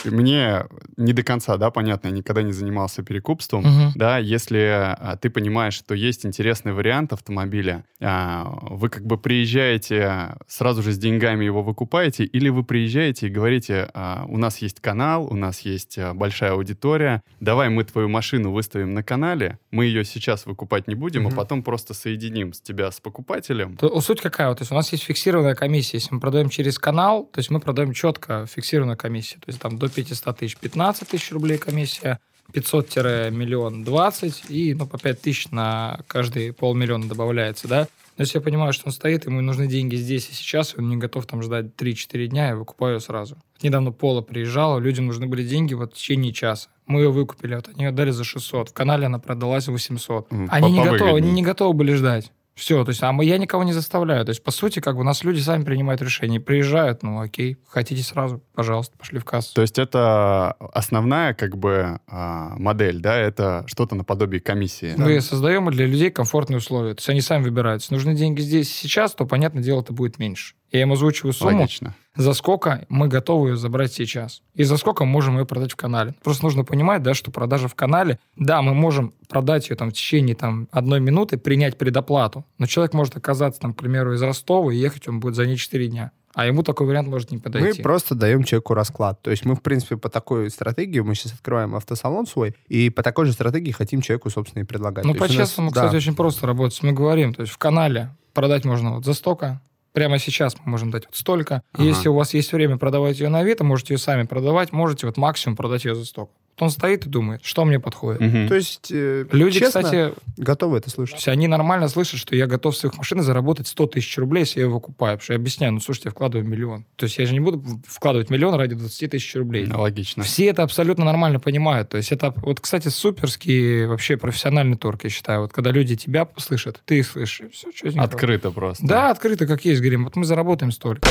Мне 0.05 0.65
не 0.97 1.13
до 1.13 1.23
конца, 1.23 1.57
да, 1.57 1.71
понятно, 1.71 2.09
я 2.09 2.15
никогда 2.15 2.43
не 2.43 2.53
занимался 2.53 3.03
перекупством. 3.03 3.63
Мгм. 3.63 3.93
Да, 3.95 4.19
если 4.19 4.59
а, 4.59 5.17
ты 5.21 5.31
понимаешь, 5.31 5.75
что 5.75 5.95
есть 5.95 6.25
интересный 6.27 6.73
вариант 6.73 7.13
автомобиля, 7.13 7.85
а, 8.01 8.59
вы 8.63 8.89
как 8.89 9.05
бы 9.05 9.19
приезжаете 9.19 10.37
сразу 10.47 10.83
же 10.83 10.93
с 10.93 10.99
деньгами 10.99 11.45
его 11.45 11.63
выкупаете, 11.63 12.25
или 12.25 12.49
вы 12.49 12.65
приезжаете 12.65 13.27
и 13.27 13.31
говорите, 13.31 13.91
а, 13.95 14.25
у 14.29 14.39
нас 14.39 14.59
есть 14.59 14.81
канал, 14.81 15.27
у 15.27 15.35
нас 15.35 15.61
есть 15.61 15.99
а, 15.99 16.15
большая 16.15 16.53
аудитория, 16.53 17.23
давай 17.41 17.69
мы 17.69 17.85
твою 17.85 18.09
машину 18.09 18.53
выставим 18.53 18.95
на 18.95 19.03
канале, 19.03 19.59
мы 19.71 19.85
ее 19.87 20.05
сейчас 20.05 20.47
выкупать 20.47 20.89
не 20.89 20.95
будем, 20.95 21.23
Мгм. 21.23 21.33
а 21.33 21.37
потом 21.37 21.63
просто 21.63 21.95
соединим 21.95 22.53
с 22.53 22.61
тебя 22.61 22.91
с 22.91 23.01
покупателем. 23.01 23.77
То, 23.77 24.01
суть 24.01 24.21
какая? 24.21 24.49
Вот, 24.49 24.59
то 24.59 24.63
есть 24.63 24.73
у 24.73 24.75
нас 24.75 24.91
есть 24.93 25.05
фиксированная 25.05 25.55
комиссия. 25.55 25.99
Если 25.99 26.15
мы 26.15 26.21
продаем 26.21 26.49
через 26.49 26.79
канал, 26.79 27.25
то 27.33 27.39
есть 27.39 27.51
мы 27.51 27.61
продаем 27.61 27.93
четко 27.93 28.47
фиксированную 28.47 28.97
комиссию. 28.97 29.41
То 29.41 29.49
есть 29.49 29.61
там 29.61 29.79
до 29.79 29.89
500 29.91 30.37
тысяч 30.39 30.57
15 30.57 31.09
тысяч 31.09 31.31
рублей 31.33 31.59
комиссия, 31.59 32.19
500-миллион 32.53 33.85
20 33.85 34.45
и 34.51 34.75
ну, 34.75 34.87
по 34.87 34.99
5 34.99 35.21
тысяч 35.21 35.49
на 35.51 36.01
каждый 36.07 36.53
полмиллиона 36.53 37.09
добавляется, 37.09 37.69
да? 37.69 37.89
Но 38.17 38.23
если 38.25 38.39
я 38.39 38.43
понимаю, 38.43 38.73
что 38.75 38.89
он 38.89 38.93
стоит, 38.93 39.25
ему 39.25 39.41
нужны 39.41 39.67
деньги 39.67 39.97
здесь 39.97 40.29
и 40.31 40.35
сейчас, 40.35 40.75
и 40.75 40.79
он 40.79 40.89
не 40.91 40.97
готов 40.97 41.27
там 41.27 41.43
ждать 41.43 41.67
3-4 41.79 42.27
дня, 42.27 42.49
я 42.49 42.57
выкупаю 42.57 43.01
сразу. 43.01 43.39
Недавно 43.63 43.93
Пола 43.93 44.21
приезжала, 44.21 44.79
людям 44.79 45.07
нужны 45.07 45.27
были 45.27 45.43
деньги 45.47 45.73
вот 45.75 45.93
в 45.95 45.97
течение 45.97 46.33
часа. 46.33 46.69
Мы 46.87 47.01
ее 47.01 47.11
выкупили, 47.11 47.55
вот 47.55 47.69
они 47.69 47.85
ее 47.85 47.93
дали 47.93 48.11
за 48.11 48.25
600. 48.25 48.71
В 48.71 48.73
канале 48.75 49.07
она 49.07 49.19
продалась 49.21 49.65
за 49.65 49.73
800. 49.73 50.27
М, 50.33 50.49
Они 50.51 50.73
не 50.73 50.85
готовы, 50.85 51.17
они 51.19 51.31
не 51.31 51.43
готовы 51.43 51.73
были 51.73 51.95
ждать. 51.95 52.31
Все, 52.61 52.85
то 52.85 52.91
есть, 52.91 53.03
а 53.03 53.11
мы, 53.11 53.25
я 53.25 53.39
никого 53.39 53.65
не 53.65 53.73
заставляю. 53.73 54.23
То 54.27 54.33
есть, 54.33 54.45
по 54.45 54.51
сути, 54.51 54.81
как 54.81 54.95
бы 54.95 55.01
у 55.01 55.05
нас 55.05 55.25
люди 55.25 55.41
сами 55.41 55.65
принимают 55.65 56.03
решения. 56.03 56.41
Приезжают, 56.41 57.03
ну 57.03 57.19
окей, 57.19 57.57
хотите 57.67 58.03
сразу, 58.03 58.43
пожалуйста, 58.55 58.99
пошли 58.99 59.19
в 59.19 59.25
кассу. 59.25 59.55
То 59.55 59.63
есть 59.63 59.79
это 59.79 60.53
основная 60.75 61.33
как 61.33 61.57
бы 61.57 62.01
а, 62.07 62.55
модель, 62.59 63.01
да, 63.01 63.17
это 63.17 63.65
что-то 63.67 63.95
наподобие 63.95 64.43
комиссии. 64.43 64.93
Мы 64.99 65.23
создаем 65.23 65.71
для 65.71 65.87
людей 65.87 66.11
комфортные 66.11 66.59
условия. 66.59 66.93
То 66.93 66.99
есть 66.99 67.09
они 67.09 67.23
сами 67.23 67.45
выбирают. 67.45 67.81
Если 67.81 67.95
нужны 67.95 68.15
деньги 68.15 68.43
здесь 68.43 68.71
сейчас, 68.71 69.15
то, 69.15 69.25
понятное 69.25 69.63
дело, 69.63 69.81
это 69.81 69.95
будет 69.95 70.19
меньше. 70.19 70.55
Я 70.73 70.83
им 70.83 70.93
озвучиваю 70.93 71.33
сумму, 71.33 71.59
Логично. 71.63 71.95
за 72.17 72.33
сколько 72.33 72.87
мы 72.89 73.09
готовы 73.09 73.51
ее 73.51 73.57
забрать 73.57 73.93
сейчас. 73.93 74.43
И 74.55 74.63
за 74.65 74.77
сколько 74.77 75.05
мы 75.05 75.11
можем 75.11 75.39
ее 75.39 75.47
продать 75.47 75.73
в 75.73 75.77
канале. 75.77 76.15
Просто 76.23 76.45
нужно 76.45 76.65
понимать, 76.65 77.03
да, 77.03 77.13
что 77.15 77.31
продажа 77.31 77.67
в 77.69 77.75
канале, 77.75 78.19
да, 78.37 78.63
мы 78.63 78.73
можем 78.75 79.13
продать 79.29 79.69
ее 79.71 79.77
там 79.77 79.91
в 79.91 79.93
течение 79.95 80.37
там, 80.37 80.69
одной 80.71 81.01
минуты, 81.01 81.39
принять 81.39 81.77
предоплату, 81.79 82.45
но 82.59 82.67
человек 82.67 82.95
может 82.95 83.17
оказаться, 83.17 83.61
там, 83.61 83.75
к 83.75 83.79
примеру, 83.79 84.15
из 84.15 84.23
Ростова, 84.23 84.73
и 84.73 84.77
ехать 84.77 85.09
он 85.09 85.19
будет 85.21 85.35
за 85.35 85.47
ней 85.47 85.57
4 85.57 85.89
дня. 85.89 86.13
А 86.33 86.47
ему 86.47 86.63
такой 86.63 86.87
вариант 86.87 87.09
может 87.09 87.33
не 87.33 87.39
Мы 87.39 87.43
подойти. 87.43 87.83
просто 87.83 88.15
даем 88.15 88.45
человеку 88.45 88.75
расклад. 88.75 89.21
То 89.21 89.33
есть 89.33 89.45
мы, 89.45 89.57
в 89.57 89.63
принципе, 89.63 89.97
по 89.97 90.09
такой 90.09 90.49
стратегии, 90.51 91.01
мы 91.01 91.17
сейчас 91.17 91.33
открываем 91.33 91.75
автосалон 91.75 92.27
свой, 92.29 92.55
и 92.69 92.89
по 92.89 93.03
такой 93.03 93.27
же 93.27 93.33
стратегии 93.33 93.73
хотим 93.73 94.01
человеку, 94.01 94.31
собственно, 94.31 94.63
и 94.63 94.65
предлагать. 94.65 95.05
Ну, 95.05 95.15
То 95.15 95.25
есть 95.25 95.35
у 95.35 95.39
нас- 95.39 95.49
по-честному, 95.49 95.71
да. 95.73 95.81
кстати, 95.87 95.97
очень 95.97 96.15
просто 96.15 96.47
работать. 96.47 96.81
Мы 96.85 96.93
говорим, 96.93 97.35
то 97.35 97.43
есть 97.43 97.53
в 97.53 97.59
канале 97.59 98.11
продать 98.33 98.65
можно 98.65 98.95
вот 98.95 99.05
за 99.05 99.15
столько, 99.15 99.61
прямо 99.93 100.19
сейчас 100.19 100.57
мы 100.59 100.73
можем 100.73 100.91
дать 100.91 101.07
вот 101.07 101.17
столько. 101.17 101.63
Ага. 101.73 101.85
Если 101.85 102.09
у 102.09 102.15
вас 102.15 102.35
есть 102.35 102.53
время 102.53 102.79
продавать 102.79 103.19
ее 103.19 103.29
на 103.29 103.41
Авито, 103.41 103.65
можете 103.65 103.95
ее 103.95 103.99
сами 103.99 104.25
продавать, 104.25 104.73
можете 104.73 105.07
вот 105.07 105.17
максимум 105.17 105.57
продать 105.57 105.85
ее 105.85 105.95
за 105.95 106.05
столько. 106.05 106.33
Вот 106.61 106.67
он 106.67 106.71
стоит 106.71 107.07
и 107.07 107.09
думает, 107.09 107.41
что 107.43 107.65
мне 107.65 107.81
подходит. 107.81 108.21
Мгм. 108.21 108.49
То 108.49 108.55
есть 108.55 108.89
э, 108.93 109.25
Люди, 109.33 109.61
честно, 109.61 109.83
кстати, 109.83 110.13
готовы 110.37 110.77
это 110.77 110.87
то 110.87 110.95
слышать. 110.95 111.17
есть 111.17 111.29
они 111.29 111.49
нормально 111.49 111.89
слышат, 111.89 112.21
что 112.21 112.37
я 112.37 112.47
готов 112.47 112.77
с 112.77 112.85
их 112.85 112.97
машины 112.99 113.23
заработать 113.23 113.67
100 113.67 113.87
тысяч 113.87 114.19
рублей, 114.19 114.41
если 114.41 114.61
я 114.61 114.67
ее 114.67 114.71
выкупаю. 114.71 115.17
Потому 115.17 115.25
что 115.25 115.33
я 115.33 115.39
объясняю, 115.39 115.73
ну, 115.73 115.81
слушайте, 115.81 116.09
я 116.09 116.13
вкладываю 116.13 116.47
миллион. 116.47 116.85
То 116.97 117.05
есть 117.05 117.19
я 117.19 117.27
же 117.27 117.33
не 117.33 117.41
буду 117.41 117.63
вкладывать 117.87 118.29
миллион 118.31 118.55
ради 118.55 118.75
20 118.75 119.11
тысяч 119.11 119.35
рублей. 119.35 119.67
Логично. 119.71 120.23
Все 120.23 120.47
это 120.47 120.63
абсолютно 120.63 121.05
нормально 121.05 121.41
понимают. 121.41 121.89
То 121.89 121.97
есть 121.97 122.13
это, 122.13 122.35
вот, 122.37 122.61
кстати, 122.61 122.89
суперский 122.89 123.87
вообще 123.87 124.17
профессиональный 124.19 124.77
торг, 124.77 125.05
я 125.05 125.11
считаю. 125.11 125.43
Вот 125.43 125.53
когда 125.53 125.71
люди 125.71 125.97
тебя 125.97 126.29
слышат, 126.37 126.83
ты 126.85 126.99
их 126.99 127.07
слышишь, 127.07 127.49
все. 127.75 127.89
Открыто 127.97 128.51
просто. 128.51 128.87
Да, 128.87 129.11
открыто, 129.11 129.47
как 129.47 129.65
есть, 129.65 129.81
говорим. 129.81 130.05
Вот 130.05 130.17
мы 130.17 130.25
заработаем 130.25 130.73
столько. 130.73 131.09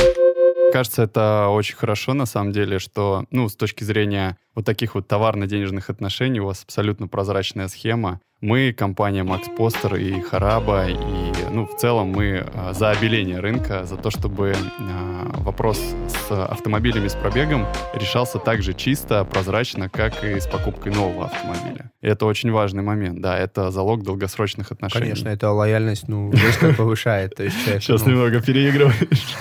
Кажется, 0.72 1.02
это 1.02 1.48
очень 1.48 1.76
хорошо, 1.76 2.14
на 2.14 2.26
самом 2.26 2.52
деле, 2.52 2.78
что, 2.78 3.24
ну, 3.30 3.48
с 3.48 3.56
точки 3.56 3.82
зрения 3.84 4.36
вот 4.54 4.64
таких 4.64 4.94
вот 4.94 5.08
товарно-денежных 5.08 5.90
отношений 5.90 6.40
у 6.40 6.46
вас 6.46 6.62
абсолютно 6.62 7.08
прозрачная 7.08 7.68
схема. 7.68 8.20
Мы, 8.40 8.72
компания 8.72 9.22
Max 9.22 9.54
Poster 9.54 10.00
и 10.00 10.20
Хараба, 10.22 10.86
и, 10.88 10.94
ну, 11.50 11.66
в 11.66 11.76
целом 11.76 12.08
мы 12.08 12.46
а, 12.54 12.72
за 12.72 12.90
обеление 12.90 13.38
рынка, 13.38 13.84
за 13.84 13.96
то, 13.96 14.10
чтобы 14.10 14.54
а, 14.78 15.42
вопрос 15.42 15.78
с 16.08 16.30
автомобилями 16.30 17.08
с 17.08 17.14
пробегом 17.14 17.66
решался 17.92 18.38
так 18.38 18.62
же 18.62 18.72
чисто, 18.72 19.24
прозрачно, 19.24 19.90
как 19.90 20.24
и 20.24 20.40
с 20.40 20.46
покупкой 20.46 20.92
нового 20.92 21.26
автомобиля. 21.26 21.90
И 22.00 22.06
это 22.06 22.24
очень 22.24 22.50
важный 22.50 22.82
момент, 22.82 23.20
да, 23.20 23.36
это 23.36 23.70
залог 23.70 24.02
долгосрочных 24.02 24.72
отношений. 24.72 25.02
Конечно, 25.02 25.28
это 25.28 25.50
лояльность, 25.50 26.08
ну, 26.08 26.32
резко 26.32 26.72
повышает. 26.72 27.34
Сейчас 27.36 28.04
ну, 28.06 28.12
немного 28.12 28.40
переигрываешь. 28.40 29.36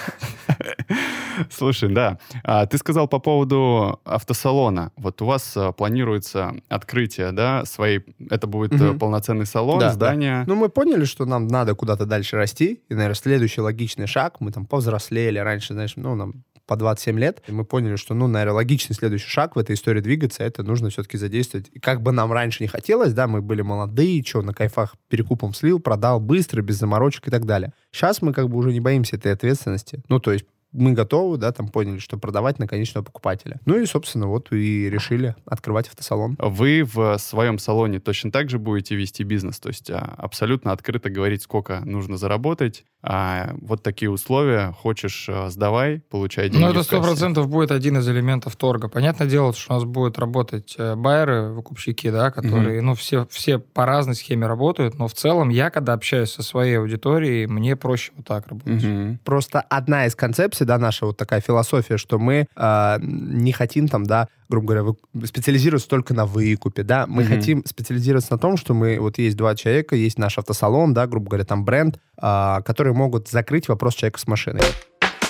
Слушай, 1.50 1.94
да. 1.94 2.20
А, 2.44 2.66
ты 2.66 2.78
сказал 2.78 3.08
по 3.08 3.20
поводу 3.20 4.00
автосалона. 4.06 4.92
Вот 4.98 5.22
у 5.22 5.26
вас 5.26 5.54
а, 5.56 5.72
планируется 5.72 6.56
открытие, 6.68 7.32
да, 7.32 7.66
своей... 7.66 8.02
Это 8.30 8.48
будет 8.48 8.74
э, 8.74 8.94
полноценный 8.94 9.46
салон, 9.46 9.80
Да, 9.80 9.88
да. 9.88 9.94
здание. 9.94 10.44
Ну, 10.48 10.56
мы 10.56 10.70
поняли, 10.70 11.06
что 11.06 11.26
нам 11.26 11.48
надо 11.48 11.76
куда-то 11.76 12.06
дальше 12.06 12.36
расти. 12.36 12.82
И, 12.90 12.94
наверное, 12.94 13.16
следующий 13.16 13.62
логичный 13.62 14.08
шаг, 14.08 14.38
мы 14.40 14.52
там 14.52 14.66
повзрослели 14.66 15.40
раньше, 15.40 15.74
знаешь, 15.74 15.94
ну, 15.96 16.16
нам 16.16 16.44
по 16.70 16.76
27 16.76 17.18
лет, 17.18 17.42
и 17.48 17.52
мы 17.52 17.66
поняли, 17.66 17.96
что, 17.96 18.14
ну, 18.14 18.28
наверное, 18.28 18.54
логичный 18.54 18.96
следующий 18.96 19.28
шаг 19.28 19.56
в 19.56 19.60
этой 19.60 19.74
истории 19.74 20.02
двигаться, 20.02 20.44
это 20.44 20.62
нужно 20.62 20.92
все-таки 20.92 21.18
задействовать. 21.18 21.68
И 21.74 21.80
как 21.80 22.04
бы 22.04 22.12
нам 22.12 22.32
раньше 22.32 22.62
не 22.62 22.68
хотелось, 22.68 23.12
да, 23.14 23.26
мы 23.28 23.42
были 23.42 23.64
молодые, 23.64 24.24
что, 24.24 24.44
на 24.44 24.54
кайфах 24.54 24.94
перекупом 25.08 25.56
слил, 25.56 25.80
продал 25.80 26.20
быстро, 26.20 26.62
без 26.62 26.78
заморочек 26.78 27.28
и 27.28 27.32
так 27.32 27.46
далее. 27.46 27.74
Сейчас 27.92 28.22
мы 28.22 28.34
как 28.34 28.50
бы 28.50 28.58
уже 28.58 28.72
не 28.72 28.80
боимся 28.80 29.16
этой 29.16 29.34
ответственности. 29.34 30.04
Ну, 30.10 30.20
то 30.20 30.32
есть 30.32 30.46
мы 30.72 30.94
готовы, 30.94 31.38
да, 31.38 31.52
там 31.52 31.68
поняли, 31.68 32.00
что 32.00 32.18
продавать 32.18 32.60
на 32.60 32.68
конечного 32.68 33.04
покупателя. 33.04 33.60
Ну 33.66 33.78
и, 33.80 33.86
собственно, 33.86 34.28
вот 34.28 34.52
и 34.52 34.90
решили 34.90 35.36
открывать 35.46 35.88
автосалон. 35.88 36.38
Вы 36.40 36.84
в 36.84 37.18
своем 37.18 37.58
салоне 37.60 38.00
точно 38.00 38.32
так 38.32 38.50
же 38.50 38.60
будете 38.60 38.96
вести 38.96 39.24
бизнес, 39.24 39.60
то 39.60 39.70
есть 39.70 39.90
а, 39.90 40.16
абсолютно 40.18 40.72
открыто 40.72 41.10
говорить, 41.10 41.42
сколько 41.42 41.82
нужно 41.86 42.18
заработать. 42.18 42.86
А 43.02 43.56
вот 43.62 43.82
такие 43.82 44.12
условия, 44.12 44.74
хочешь, 44.74 45.28
а, 45.30 45.50
сдавай, 45.50 46.02
получай 46.10 46.50
деньги 46.50 46.64
Ну, 46.64 46.70
это 46.72 46.84
сто 46.84 47.02
процентов 47.02 47.48
будет 47.48 47.72
один 47.72 47.98
из 47.98 48.10
элементов 48.10 48.56
торга. 48.58 48.90
Понятное 48.90 49.28
дело, 49.28 49.54
что 49.54 49.74
у 49.74 49.76
нас 49.78 49.86
будут 49.86 50.20
работать 50.20 50.76
э, 50.78 50.96
байеры, 50.96 51.50
выкупщики, 51.54 52.12
да, 52.12 52.30
которые, 52.30 52.82
ну, 52.82 52.96
все, 52.96 53.26
все 53.32 53.58
по 53.58 53.86
разной 53.86 54.16
схеме 54.16 54.48
работают, 54.48 55.00
но 55.00 55.08
в 55.08 55.14
целом 55.14 55.50
я, 55.50 55.70
когда 55.70 55.94
общаюсь 55.94 56.32
со 56.32 56.44
своей 56.44 56.78
аудиторией, 56.78 57.48
мне 57.48 57.76
проще 57.78 58.12
вот 58.18 58.26
так 58.26 58.48
работать. 58.48 58.84
Мгм. 58.84 59.20
Просто 59.24 59.62
одна 59.62 60.06
из 60.06 60.16
концепций, 60.16 60.59
да, 60.66 60.78
наша 60.78 61.06
вот 61.06 61.18
такая 61.18 61.42
философия, 61.42 61.98
что 61.98 62.20
мы 62.20 62.48
э, 62.56 62.98
не 63.02 63.52
хотим 63.52 63.88
там, 63.88 64.06
да, 64.06 64.28
грубо 64.50 64.74
говоря, 64.74 65.26
специализироваться 65.28 65.88
только 65.90 66.14
на 66.14 66.26
выкупе, 66.26 66.84
да, 66.84 67.06
мы 67.08 67.24
Мгм. 67.24 67.32
хотим 67.36 67.66
специализироваться 67.66 68.34
на 68.34 68.40
том, 68.40 68.58
что 68.58 68.74
мы, 68.74 69.00
вот 69.00 69.18
есть 69.18 69.38
два 69.38 69.56
человека, 69.56 69.96
есть 69.96 70.18
наш 70.18 70.38
автосалон, 70.38 70.94
да, 70.94 71.08
грубо 71.08 71.30
говоря, 71.30 71.46
там 71.46 71.64
бренд, 71.66 72.00
а, 72.18 72.62
которые 72.62 72.94
могут 72.94 73.30
закрыть 73.30 73.68
вопрос 73.68 73.96
человека 73.96 74.20
с 74.20 74.28
машиной. 74.28 74.62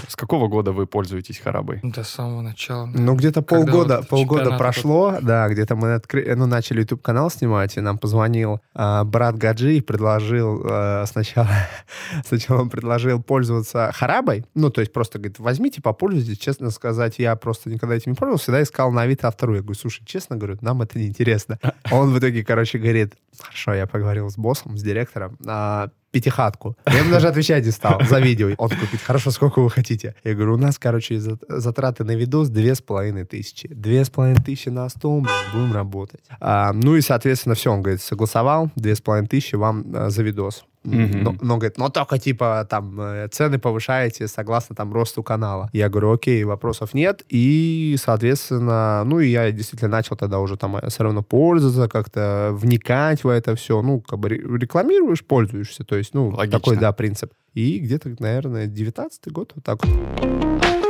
С 0.07 0.15
какого 0.15 0.47
года 0.47 0.71
вы 0.71 0.87
пользуетесь 0.87 1.39
Харабой? 1.39 1.79
До 1.83 2.03
самого 2.03 2.41
начала. 2.41 2.85
Ну, 2.85 3.15
где-то 3.15 3.41
полгода, 3.41 3.97
вот 3.97 4.07
полгода 4.07 4.57
прошло, 4.57 5.17
да, 5.21 5.47
где-то 5.49 5.75
мы 5.75 5.93
откры... 5.93 6.35
ну, 6.35 6.45
начали 6.45 6.79
YouTube-канал 6.81 7.29
снимать, 7.29 7.77
и 7.77 7.81
нам 7.81 7.97
позвонил 7.97 8.61
а, 8.73 9.03
брат 9.03 9.37
Гаджи 9.37 9.77
и 9.77 9.81
предложил 9.81 10.61
а, 10.65 11.05
сначала, 11.05 11.49
сначала 12.25 12.61
он 12.61 12.69
предложил 12.69 13.21
пользоваться 13.21 13.91
Харабой, 13.93 14.45
ну, 14.55 14.69
то 14.69 14.81
есть 14.81 14.93
просто 14.93 15.19
говорит, 15.19 15.39
возьмите, 15.39 15.81
попользуйтесь, 15.81 16.37
честно 16.37 16.69
сказать, 16.71 17.15
я 17.19 17.35
просто 17.35 17.69
никогда 17.69 17.95
этим 17.95 18.11
не 18.11 18.15
пользовался, 18.15 18.43
всегда 18.43 18.63
искал 18.63 18.91
на 18.91 19.03
Авито 19.03 19.29
вторую. 19.29 19.57
Я 19.57 19.63
говорю, 19.63 19.79
слушай, 19.79 20.03
честно 20.05 20.35
говорю, 20.35 20.57
нам 20.61 20.81
это 20.81 20.97
не 20.97 21.07
интересно. 21.07 21.59
Он 21.91 22.13
в 22.13 22.19
итоге, 22.19 22.43
короче, 22.43 22.77
говорит, 22.77 23.13
хорошо, 23.39 23.73
я 23.73 23.87
поговорил 23.87 24.29
с 24.29 24.37
боссом, 24.37 24.77
с 24.77 24.81
директором, 24.81 25.37
а, 25.45 25.89
пятихатку. 26.11 26.75
Я 26.87 26.99
ему 26.99 27.11
даже 27.11 27.27
отвечать 27.27 27.65
не 27.65 27.71
стал 27.71 28.01
за 28.03 28.19
видео. 28.19 28.49
Он 28.57 28.69
«Пить, 28.69 29.01
хорошо, 29.01 29.31
сколько 29.31 29.61
вы 29.61 29.69
хотите? 29.69 30.15
Я 30.23 30.33
говорю, 30.33 30.53
у 30.55 30.57
нас, 30.57 30.77
короче, 30.79 31.19
за- 31.19 31.37
затраты 31.47 32.03
на 32.03 32.15
видос 32.15 32.49
две 32.49 32.75
с 32.75 32.81
половиной 32.81 33.25
тысячи. 33.25 33.67
Две 33.67 34.03
с 34.03 34.09
половиной 34.09 34.41
тысячи 34.43 34.69
на 34.69 34.89
стол, 34.89 35.25
будем 35.53 35.73
работать. 35.73 36.21
А, 36.39 36.73
ну 36.73 36.95
и, 36.95 37.01
соответственно, 37.01 37.55
все, 37.55 37.71
он 37.71 37.81
говорит, 37.81 38.01
согласовал, 38.01 38.69
две 38.75 38.95
с 38.95 39.01
половиной 39.01 39.27
тысячи 39.27 39.55
вам 39.55 39.85
а, 39.93 40.09
за 40.09 40.23
видос. 40.23 40.65
Мгм. 40.89 41.23
Но, 41.23 41.35
но, 41.41 41.57
говорит, 41.57 41.77
но 41.77 41.89
только, 41.89 42.17
типа, 42.17 42.67
там, 42.69 42.99
э, 42.99 43.27
цены 43.31 43.59
повышаете 43.59 44.27
согласно, 44.27 44.75
там, 44.75 44.93
росту 44.93 45.23
канала. 45.23 45.69
Я 45.73 45.89
говорю, 45.89 46.13
окей, 46.13 46.43
вопросов 46.43 46.93
нет. 46.93 47.23
И, 47.29 47.95
соответственно, 48.01 49.03
ну, 49.05 49.19
и 49.19 49.29
я 49.29 49.51
действительно 49.51 49.91
начал 49.91 50.15
тогда 50.15 50.39
уже 50.39 50.57
там 50.57 50.79
все 50.87 51.03
равно 51.03 51.23
пользоваться, 51.23 51.87
как-то 51.87 52.49
вникать 52.53 53.23
в 53.23 53.27
это 53.27 53.55
все. 53.55 53.81
Ну, 53.81 54.01
как 54.01 54.19
бы 54.19 54.29
ре- 54.29 54.57
рекламируешь, 54.57 55.23
пользуешься. 55.25 55.83
То 55.83 55.95
есть, 55.95 56.13
ну, 56.13 56.29
Логично. 56.29 56.59
такой, 56.59 56.77
да, 56.77 56.91
принцип. 56.91 57.33
И 57.53 57.79
где-то, 57.79 58.15
наверное, 58.19 58.67
19 58.67 59.31
год, 59.31 59.53
вот 59.55 59.63
так 59.63 59.85
вот. 59.85 60.88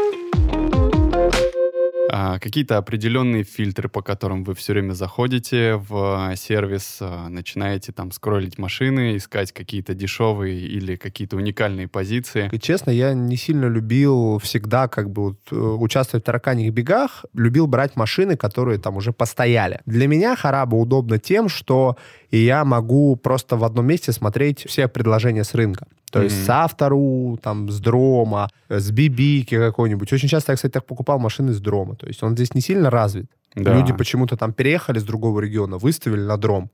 А, 2.21 2.37
какие-то 2.37 2.75
определенные 2.75 3.45
фильтры, 3.45 3.87
по 3.87 4.01
которым 4.01 4.43
вы 4.43 4.53
все 4.53 4.73
время 4.73 4.91
заходите 4.91 5.75
в 5.75 6.33
сервис, 6.35 6.97
а, 6.99 7.29
начинаете 7.29 7.93
там 7.93 8.11
скроллить 8.11 8.57
машины, 8.57 9.15
искать 9.15 9.53
какие-то 9.53 9.93
дешевые 9.93 10.59
или 10.59 10.97
какие-то 10.97 11.37
уникальные 11.37 11.87
позиции. 11.87 12.49
И 12.51 12.59
честно, 12.59 12.91
я 12.91 13.13
не 13.13 13.37
сильно 13.37 13.67
любил 13.67 14.37
всегда 14.39 14.89
как 14.89 15.09
бы 15.09 15.29
вот, 15.29 15.39
э, 15.51 15.55
участвовать 15.55 16.23
в 16.23 16.25
тараканьих 16.25 16.73
бегах, 16.73 17.23
любил 17.33 17.67
брать 17.67 17.95
машины, 17.95 18.35
которые 18.35 18.79
там 18.79 18.97
уже 18.97 19.13
постояли. 19.13 19.79
Для 19.85 20.05
меня 20.07 20.35
Хараба 20.35 20.75
удобно 20.75 21.19
тем, 21.19 21.47
что 21.47 21.95
я 22.31 22.65
могу 22.65 23.15
просто 23.15 23.55
в 23.55 23.63
одном 23.63 23.85
месте 23.85 24.11
смотреть 24.11 24.65
все 24.67 24.89
предложения 24.89 25.45
с 25.45 25.53
рынка. 25.53 25.87
То 26.09 26.23
есть 26.23 26.37
Мгм. 26.37 26.45
с 26.45 26.49
Автору, 26.49 27.39
там, 27.41 27.69
с 27.69 27.79
Дрома, 27.79 28.49
с 28.69 28.91
Бибики 28.91 29.57
какой-нибудь. 29.57 30.11
Очень 30.13 30.29
часто 30.29 30.51
я, 30.51 30.55
кстати, 30.55 30.73
так 30.73 30.85
покупал 30.85 31.19
машины 31.19 31.53
с 31.53 31.59
Дрома. 31.59 31.95
То 31.95 32.07
есть 32.07 32.23
он 32.23 32.33
здесь 32.33 32.53
не 32.55 32.61
сильно 32.61 32.89
развит. 32.89 33.25
Да, 33.55 33.73
Люди 33.73 33.93
почему-то 33.93 34.37
там 34.37 34.53
переехали 34.53 34.99
с 34.99 35.03
другого 35.03 35.39
региона, 35.41 35.77
выставили 35.77 36.21
на 36.21 36.37
Дром. 36.37 36.69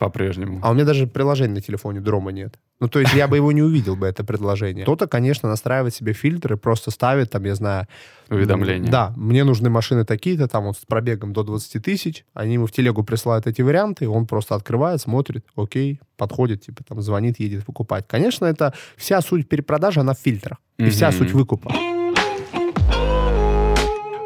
По-прежнему. 0.00 0.60
А 0.62 0.70
у 0.70 0.74
меня 0.74 0.86
даже 0.86 1.06
приложения 1.06 1.54
на 1.54 1.60
телефоне 1.60 2.00
Дрома 2.00 2.32
нет. 2.32 2.58
Ну, 2.80 2.88
то 2.88 3.00
есть 3.00 3.12
я 3.12 3.28
бы 3.28 3.36
его 3.36 3.52
не 3.52 3.62
увидел 3.62 3.96
бы, 3.96 4.06
это 4.06 4.24
предложение. 4.24 4.84
Кто-то, 4.84 5.06
конечно, 5.06 5.46
настраивает 5.46 5.94
себе 5.94 6.14
фильтры, 6.14 6.56
просто 6.56 6.90
ставит, 6.90 7.30
там, 7.30 7.44
я 7.44 7.54
знаю... 7.54 7.86
Уведомления. 8.30 8.90
Да, 8.90 9.12
мне 9.14 9.44
нужны 9.44 9.68
машины 9.68 10.06
такие-то, 10.06 10.48
там, 10.48 10.64
вот 10.64 10.78
с 10.78 10.86
пробегом 10.86 11.34
до 11.34 11.42
20 11.42 11.84
тысяч. 11.84 12.24
Они 12.32 12.54
ему 12.54 12.66
в 12.66 12.72
телегу 12.72 13.04
присылают 13.04 13.46
эти 13.46 13.60
варианты, 13.60 14.08
он 14.08 14.26
просто 14.26 14.54
открывает, 14.54 15.02
смотрит, 15.02 15.44
окей, 15.54 16.00
подходит, 16.16 16.62
типа, 16.62 16.82
там, 16.88 17.02
звонит, 17.02 17.38
едет 17.38 17.66
покупать. 17.66 18.06
Конечно, 18.08 18.46
это 18.46 18.72
вся 18.96 19.20
суть 19.20 19.50
перепродажи, 19.50 20.00
она 20.00 20.14
в 20.14 20.18
фильтрах. 20.18 20.58
И 20.78 20.88
вся 20.88 21.12
суть 21.12 21.32
выкупа. 21.32 21.70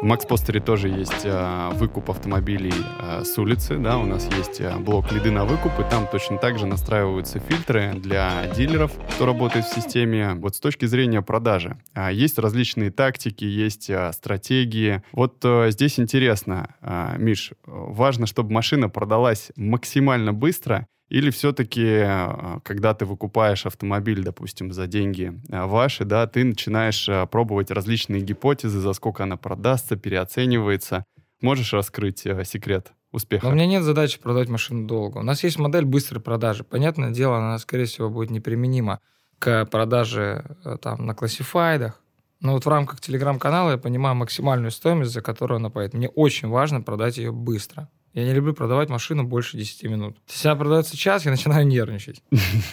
Макс 0.05 0.23
Постере 0.23 0.59
тоже 0.59 0.87
есть 0.87 1.23
а, 1.25 1.71
выкуп 1.71 2.11
автомобилей 2.11 2.75
а, 2.99 3.23
с 3.23 3.39
улицы, 3.39 3.79
да, 3.79 3.97
у 3.97 4.05
нас 4.05 4.29
есть 4.37 4.61
а, 4.61 4.77
блок 4.77 5.11
лиды 5.11 5.31
на 5.31 5.45
выкуп, 5.45 5.79
и 5.79 5.89
там 5.89 6.07
точно 6.07 6.37
так 6.37 6.59
же 6.59 6.67
настраиваются 6.67 7.39
фильтры 7.39 7.93
для 7.95 8.45
дилеров, 8.55 8.91
кто 9.15 9.25
работает 9.25 9.65
в 9.65 9.73
системе. 9.73 10.35
Вот 10.35 10.55
с 10.55 10.59
точки 10.59 10.85
зрения 10.85 11.23
продажи, 11.23 11.79
а, 11.95 12.11
есть 12.11 12.37
различные 12.37 12.91
тактики, 12.91 13.45
есть 13.45 13.89
а, 13.89 14.13
стратегии. 14.13 15.01
Вот 15.11 15.43
а, 15.43 15.71
здесь 15.71 15.99
интересно, 15.99 16.75
а, 16.81 17.17
Миш, 17.17 17.53
важно, 17.65 18.27
чтобы 18.27 18.53
машина 18.53 18.89
продалась 18.89 19.51
максимально 19.55 20.33
быстро, 20.33 20.85
или 21.09 21.29
все-таки, 21.29 21.85
а, 22.03 22.59
когда 22.63 22.93
ты 22.93 23.05
выкупаешь 23.05 23.65
автомобиль, 23.65 24.23
допустим, 24.23 24.73
за 24.73 24.87
деньги 24.87 25.39
а, 25.51 25.67
ваши, 25.67 26.03
да, 26.03 26.25
ты 26.25 26.43
начинаешь 26.43 27.07
а, 27.07 27.25
пробовать 27.27 27.69
различные 27.69 28.21
гипотезы, 28.21 28.79
за 28.79 28.93
сколько 28.93 29.23
она 29.23 29.37
продастся, 29.37 29.97
переоценивается. 29.97 31.05
Можешь 31.41 31.73
раскрыть 31.73 32.19
секрет 32.19 32.93
успеха? 33.11 33.45
Но 33.45 33.51
у 33.51 33.55
меня 33.55 33.67
нет 33.67 33.83
задачи 33.83 34.19
продавать 34.19 34.49
машину 34.49 34.87
долго. 34.87 35.19
У 35.19 35.23
нас 35.23 35.43
есть 35.43 35.59
модель 35.59 35.85
быстрой 35.85 36.21
продажи. 36.21 36.63
Понятное 36.63 37.11
дело, 37.11 37.37
она, 37.37 37.59
скорее 37.59 37.85
всего, 37.85 38.09
будет 38.09 38.31
неприменима 38.31 38.99
к 39.37 39.65
продаже 39.65 40.57
там, 40.81 41.05
на 41.05 41.13
классифайдах. 41.13 42.01
Но 42.39 42.53
вот 42.53 42.65
в 42.65 42.69
рамках 42.69 42.99
телеграм-канала 42.99 43.71
я 43.71 43.77
понимаю 43.77 44.15
максимальную 44.15 44.71
стоимость, 44.71 45.11
за 45.11 45.21
которую 45.21 45.57
она 45.57 45.69
поедет. 45.69 45.93
Мне 45.93 46.09
очень 46.09 46.47
важно 46.47 46.81
продать 46.81 47.17
ее 47.17 47.31
быстро. 47.31 47.89
Я 48.15 48.23
не 48.23 48.33
люблю 48.33 48.53
продавать 48.53 48.89
машину 48.89 49.23
больше 49.25 49.57
10 49.57 49.83
минут. 49.83 50.17
Если 50.29 50.47
она 50.47 50.57
продается 50.57 50.95
час, 50.97 51.25
я 51.25 51.31
начинаю 51.31 51.67
нервничать. 51.67 52.23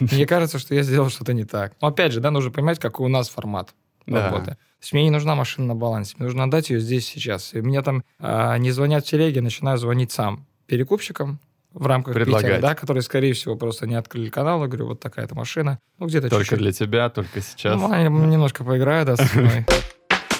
Мне 0.00 0.24
кажется, 0.24 0.58
что 0.58 0.74
я 0.74 0.82
сделал 0.82 1.10
что-то 1.10 1.34
не 1.34 1.44
так. 1.44 1.74
Но 1.82 1.88
опять 1.88 2.12
же, 2.12 2.20
да, 2.20 2.30
нужно 2.30 2.50
понимать, 2.52 2.78
какой 2.78 3.06
у 3.06 3.08
нас 3.08 3.28
формат 3.28 3.74
Да. 4.06 4.30
работы. 4.30 4.52
То 4.52 4.84
есть 4.84 4.92
мне 4.92 5.02
не 5.04 5.10
нужна 5.10 5.34
машина 5.34 5.66
на 5.68 5.74
балансе, 5.74 6.14
мне 6.16 6.26
нужно 6.26 6.44
отдать 6.44 6.70
ее 6.70 6.80
здесь 6.80 7.06
сейчас. 7.06 7.54
И 7.54 7.60
мне 7.60 7.82
там 7.82 8.02
а, 8.20 8.56
не 8.58 8.70
звонят 8.70 9.04
в 9.04 9.10
телеге, 9.10 9.40
начинаю 9.40 9.78
звонить 9.78 10.12
сам 10.12 10.46
перекупщикам 10.66 11.38
в 11.72 11.86
рамках 11.86 12.14
Предлагать. 12.14 12.42
Питера, 12.46 12.60
да, 12.60 12.74
которые, 12.74 13.02
скорее 13.02 13.32
всего, 13.32 13.56
просто 13.56 13.86
не 13.86 13.94
открыли 13.94 14.28
канал. 14.28 14.60
Я 14.62 14.68
говорю, 14.68 14.86
вот 14.88 15.00
такая-то 15.00 15.34
машина. 15.34 15.78
Ну, 15.98 16.06
где-то 16.06 16.28
Только 16.28 16.44
чуть-чуть. 16.44 16.58
для 16.58 16.72
тебя, 16.72 17.08
только 17.10 17.40
сейчас. 17.40 17.80
Ну, 17.80 17.90
они 17.90 18.04
немножко 18.04 18.62
поиграю, 18.62 19.06
да, 19.06 19.16
со 19.16 19.38
мной. 19.38 19.66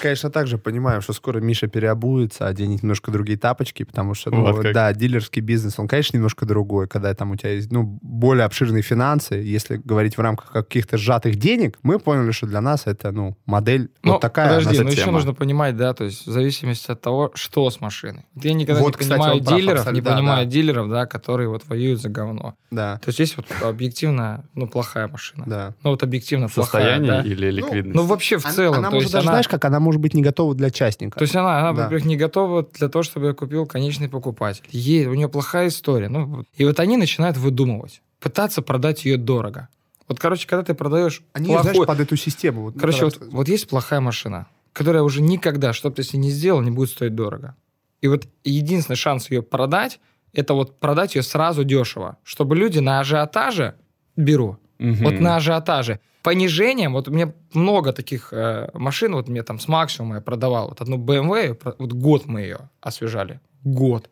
Конечно, 0.03 0.29
также 0.29 0.57
понимаем, 0.57 0.99
что 1.01 1.13
скоро 1.13 1.39
Миша 1.39 1.67
переобуется, 1.67 2.45
оденет 2.47 2.83
немножко 2.83 3.09
другие 3.09 3.37
тапочки, 3.37 3.83
потому 3.83 4.13
что, 4.15 4.31
ну, 4.31 4.51
Вот 4.53 4.71
да, 4.73 4.91
дилерский 4.93 5.41
бизнес, 5.41 5.79
он, 5.79 5.87
конечно, 5.87 6.17
немножко 6.17 6.45
другой, 6.45 6.89
когда 6.89 7.13
там 7.13 7.31
у 7.31 7.35
тебя 7.37 7.51
есть, 7.51 7.71
ну, 7.71 7.83
более 8.01 8.43
обширные 8.45 8.81
финансы. 8.83 9.35
Если 9.35 9.77
говорить 9.77 10.17
в 10.17 10.21
рамках 10.21 10.51
каких-то 10.51 10.97
сжатых 10.97 11.37
денег, 11.37 11.79
мы 11.83 11.99
поняли, 11.99 12.31
что 12.31 12.47
для 12.47 12.59
нас 12.59 12.83
это, 12.85 13.11
ну, 13.13 13.37
модель 13.45 13.89
Ну, 14.03 14.13
вот 14.13 14.21
такая. 14.21 14.49
подожди, 14.49 14.75
она 14.75 14.83
но 14.83 14.89
еще 14.89 15.03
тема. 15.03 15.13
нужно 15.13 15.33
понимать, 15.33 15.77
да, 15.77 15.93
то 15.93 16.03
есть 16.03 16.27
в 16.27 16.31
зависимости 16.31 16.91
от 16.91 16.99
того, 16.99 17.31
что 17.35 17.69
с 17.69 17.79
машиной. 17.79 18.25
Я 18.35 18.53
никогда 18.53 18.81
Вот, 18.81 18.87
не 18.89 18.93
кстати, 18.99 19.09
понимаю 19.11 19.37
он 19.37 19.43
прав, 19.45 19.57
дилеров, 19.57 19.91
не 19.93 20.01
да, 20.01 20.11
понимаю 20.15 20.45
да. 20.45 20.51
дилеров, 20.51 20.89
да, 20.89 21.05
которые 21.05 21.47
вот 21.47 21.63
воюют 21.67 22.01
за 22.01 22.09
говно. 22.09 22.55
Да, 22.71 22.97
То 22.97 23.09
есть 23.09 23.19
есть 23.19 23.37
вот 23.37 23.45
объективно, 23.61 24.43
ну, 24.53 24.67
плохая 24.67 25.07
машина. 25.07 25.43
да. 25.47 25.73
Ну, 25.83 25.91
вот 25.91 26.03
объективно 26.03 26.47
Состояние 26.49 27.07
плохая, 27.11 27.23
да. 27.23 27.29
или 27.29 27.51
ликвидность? 27.51 27.95
Ну, 27.95 28.03
вообще 28.05 28.37
в 28.37 28.43
целом. 28.45 28.79
Она 28.79 28.89
то 28.89 28.95
может 28.95 29.03
есть 29.03 29.13
даже, 29.13 29.25
она- 29.27 29.33
знаешь, 29.33 29.47
как 29.47 29.63
она 29.65 29.79
может 29.79 29.92
быть 29.99 30.13
не 30.13 30.21
готова 30.21 30.55
для 30.55 30.69
частника. 30.69 31.17
То 31.19 31.23
есть 31.23 31.35
она, 31.35 31.59
она 31.59 31.73
Да. 31.73 31.83
во-первых, 31.83 32.05
не 32.05 32.17
готова 32.17 32.67
для 32.73 32.89
того, 32.89 33.03
чтобы 33.03 33.27
я 33.27 33.33
купил 33.33 33.65
конечный 33.65 34.09
покупатель. 34.09 34.63
Ей, 34.69 35.05
у 35.07 35.13
нее 35.13 35.29
плохая 35.29 35.67
история. 35.67 36.09
Ну, 36.09 36.45
и 36.55 36.65
вот 36.65 36.79
они 36.79 36.97
начинают 36.97 37.37
выдумывать, 37.37 38.01
пытаться 38.19 38.61
продать 38.61 39.05
ее 39.05 39.17
дорого. 39.17 39.67
Вот, 40.07 40.19
короче, 40.19 40.47
когда 40.47 40.63
ты 40.63 40.73
продаешь 40.73 41.21
Они, 41.33 41.47
плохой... 41.47 41.71
знаешь, 41.71 41.87
под 41.87 41.99
эту 41.99 42.15
систему. 42.17 42.63
вот, 42.63 42.75
Короче, 42.79 43.05
вот, 43.05 43.19
вот 43.31 43.47
есть 43.47 43.69
плохая 43.69 44.01
машина, 44.01 44.47
которая 44.73 45.01
уже 45.03 45.21
никогда, 45.21 45.71
что 45.73 45.89
бы 45.89 45.95
ты 45.95 46.03
с 46.03 46.13
ней 46.13 46.19
ни 46.19 46.29
сделал, 46.29 46.61
не 46.61 46.71
будет 46.71 46.89
стоить 46.89 47.15
дорого. 47.15 47.55
И 48.01 48.07
вот 48.07 48.27
единственный 48.43 48.97
шанс 48.97 49.31
ее 49.31 49.41
продать, 49.41 49.99
это 50.33 50.53
вот 50.55 50.79
продать 50.79 51.15
ее 51.15 51.23
сразу 51.23 51.63
дешево, 51.63 52.17
чтобы 52.23 52.55
люди 52.55 52.79
на 52.79 52.99
ажиотаже 52.99 53.75
беру. 54.17 54.57
Мгм. 54.79 55.03
Вот 55.05 55.19
на 55.19 55.37
ажиотаже. 55.37 55.99
Понижением, 56.23 56.93
вот 56.93 57.07
у 57.09 57.11
меня 57.11 57.33
много 57.53 57.91
таких 57.93 58.29
э, 58.31 58.69
машин, 58.73 59.13
вот 59.13 59.27
мне 59.27 59.43
там 59.43 59.59
с 59.59 59.67
максимума 59.67 60.15
я 60.15 60.21
продавал. 60.21 60.69
Вот 60.69 60.79
одну 60.81 60.97
BMW, 60.97 61.59
вот 61.77 61.93
год 61.93 62.25
мы 62.25 62.41
ее 62.41 62.69
освежали. 62.81 63.39
Год. 63.63 64.09